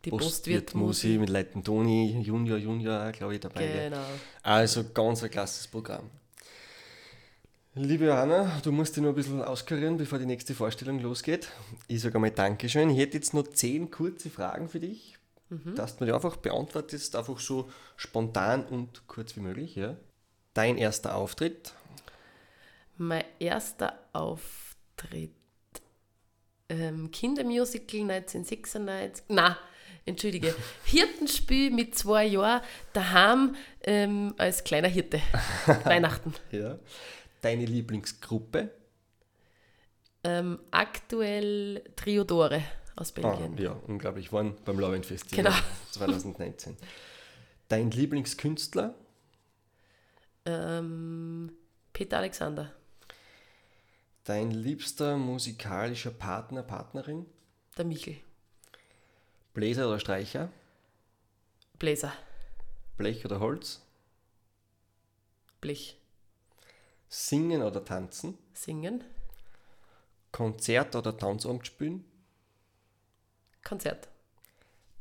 [0.05, 1.19] Die Postwirtmusi Postwirtmusi.
[1.19, 3.89] mit Leiten Toni, Junior, Junior, glaube ich, dabei.
[3.89, 4.05] Genau.
[4.43, 6.09] Also ganz ein klasses Programm.
[7.75, 11.49] Liebe Johanna, du musst dich noch ein bisschen auskurieren, bevor die nächste Vorstellung losgeht.
[11.87, 12.91] Ich sage einmal Dankeschön.
[12.91, 15.19] Ich hätte jetzt noch zehn kurze Fragen für dich,
[15.77, 19.77] dass du die einfach beantwortest, einfach so spontan und kurz wie möglich.
[19.77, 19.97] Ja?
[20.53, 21.73] Dein erster Auftritt,
[22.97, 25.31] Mein erster Auftritt.
[26.69, 29.25] Ähm, Kindermusical 1996.
[29.29, 29.57] Na,
[30.07, 30.55] entschuldige.
[30.85, 35.21] Hirtenspiel mit zwei Jahren daheim ähm, als kleiner Hirte.
[35.85, 36.35] Weihnachten.
[36.51, 36.79] ja?
[37.41, 38.71] Deine Lieblingsgruppe,
[40.23, 42.63] Ähm, aktuell Triodore
[42.97, 43.57] aus ah, Belgien.
[43.59, 45.57] ja, unglaublich, waren beim Lorwend Festival Genau.
[45.93, 46.77] 2019.
[47.69, 48.95] Dein Lieblingskünstler,
[50.47, 51.53] Ähm,
[51.93, 52.73] Peter Alexander,
[54.25, 57.27] dein liebster musikalischer Partner, Partnerin,
[57.77, 58.17] der Michel,
[59.55, 60.51] Bläser oder Streicher,
[61.79, 62.13] Bläser,
[62.97, 63.81] Blech oder Holz,
[65.61, 65.97] Blech,
[67.11, 69.05] Singen oder Tanzen, Singen,
[70.33, 72.05] Konzert oder Tanzabend spielen,
[73.63, 74.09] Konzert,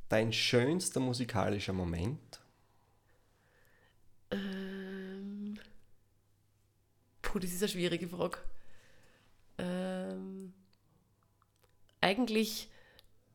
[0.10, 2.42] dein schönster musikalischer Moment,
[4.32, 5.58] ähm,
[7.32, 8.40] Puh, das ist eine schwierige Frage.
[9.60, 10.52] Ähm,
[12.02, 12.72] eigentlich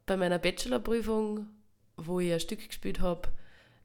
[0.05, 1.47] bei meiner Bachelorprüfung,
[1.97, 3.29] wo ich ein Stück gespielt habe,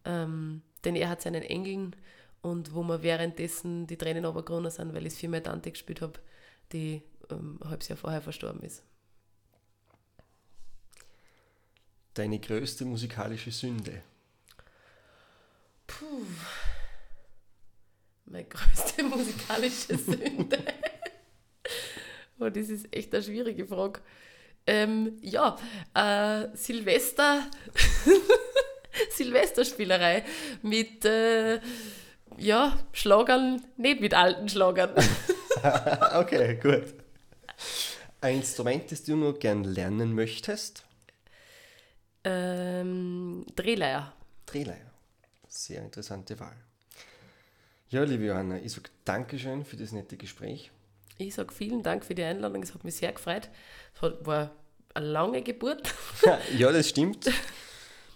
[0.05, 1.95] ähm, denn er hat seinen Engeln
[2.41, 6.01] und wo mir währenddessen die Tränen runtergerunnen sind, weil ich es für meine Tante gespielt
[6.01, 6.19] habe,
[6.71, 8.83] die ähm, ein halbes Jahr vorher verstorben ist.
[12.13, 14.01] Deine größte musikalische Sünde?
[15.87, 16.25] Puh.
[18.25, 20.59] Meine größte musikalische Sünde.
[22.39, 24.01] oh, das ist echt eine schwierige Frage.
[24.67, 25.57] Ähm, ja,
[25.95, 27.49] äh, Silvester,
[29.09, 30.23] Silvesterspielerei
[30.61, 31.59] mit äh,
[32.39, 34.91] ja, Schlagern, nicht mit alten Schlagern.
[36.15, 36.93] okay, gut.
[38.21, 40.83] Ein Instrument, das du nur gern lernen möchtest?
[42.23, 44.13] Ähm, Drehleier.
[44.45, 44.91] Drehleier.
[45.47, 46.55] Sehr interessante Wahl.
[47.89, 50.71] Ja, liebe Johanna, ich sage Dankeschön für das nette Gespräch.
[51.17, 53.49] Ich sage vielen Dank für die Einladung, es hat mich sehr gefreut.
[53.95, 54.51] Es war
[54.93, 55.93] eine lange Geburt.
[56.57, 57.29] ja, das stimmt.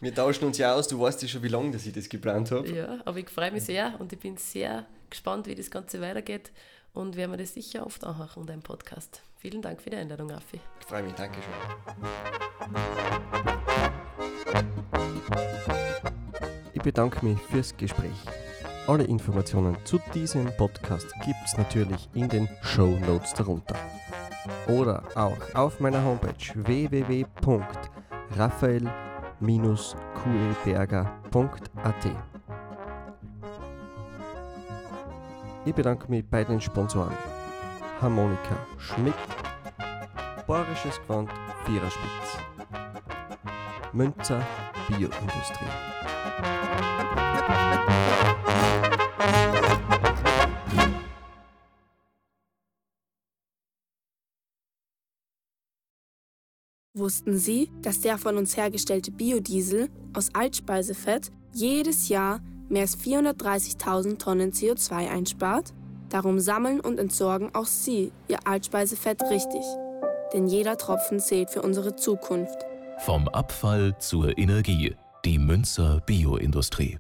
[0.04, 2.52] Wir tauschen uns ja aus, du weißt ja schon, wie lange dass ich das geplant
[2.52, 2.70] habe.
[2.70, 6.52] Ja, aber ich freue mich sehr und ich bin sehr gespannt, wie das Ganze weitergeht
[6.92, 9.22] und werden wir das sicher oft anhören und einen Podcast.
[9.38, 10.60] Vielen Dank für die Einladung, Raffi.
[10.82, 11.54] Ich freue mich, danke schön.
[16.74, 18.12] Ich bedanke mich fürs Gespräch.
[18.88, 23.78] Alle Informationen zu diesem Podcast gibt es natürlich in den Show Notes darunter.
[24.68, 26.34] Oder auch auf meiner Homepage
[29.40, 32.12] www.raphael-kueberger.at.
[35.66, 37.16] Ich bedanke mich bei den Sponsoren
[38.02, 39.14] Harmonika Schmidt,
[40.46, 41.30] Bayerisches Gewand
[41.66, 42.38] Viererspitz,
[43.94, 44.46] Münzer
[44.88, 45.70] Bioindustrie.
[56.96, 62.40] Wussten Sie, dass der von uns hergestellte Biodiesel aus Altspeisefett jedes Jahr
[62.70, 65.74] mehr als 430.000 Tonnen CO2 einspart?
[66.10, 69.64] Darum sammeln und entsorgen auch Sie Ihr Altspeisefett richtig.
[70.34, 72.58] Denn jeder Tropfen zählt für unsere Zukunft.
[73.00, 74.96] Vom Abfall zur Energie.
[75.26, 77.00] Die Münzer Bioindustrie.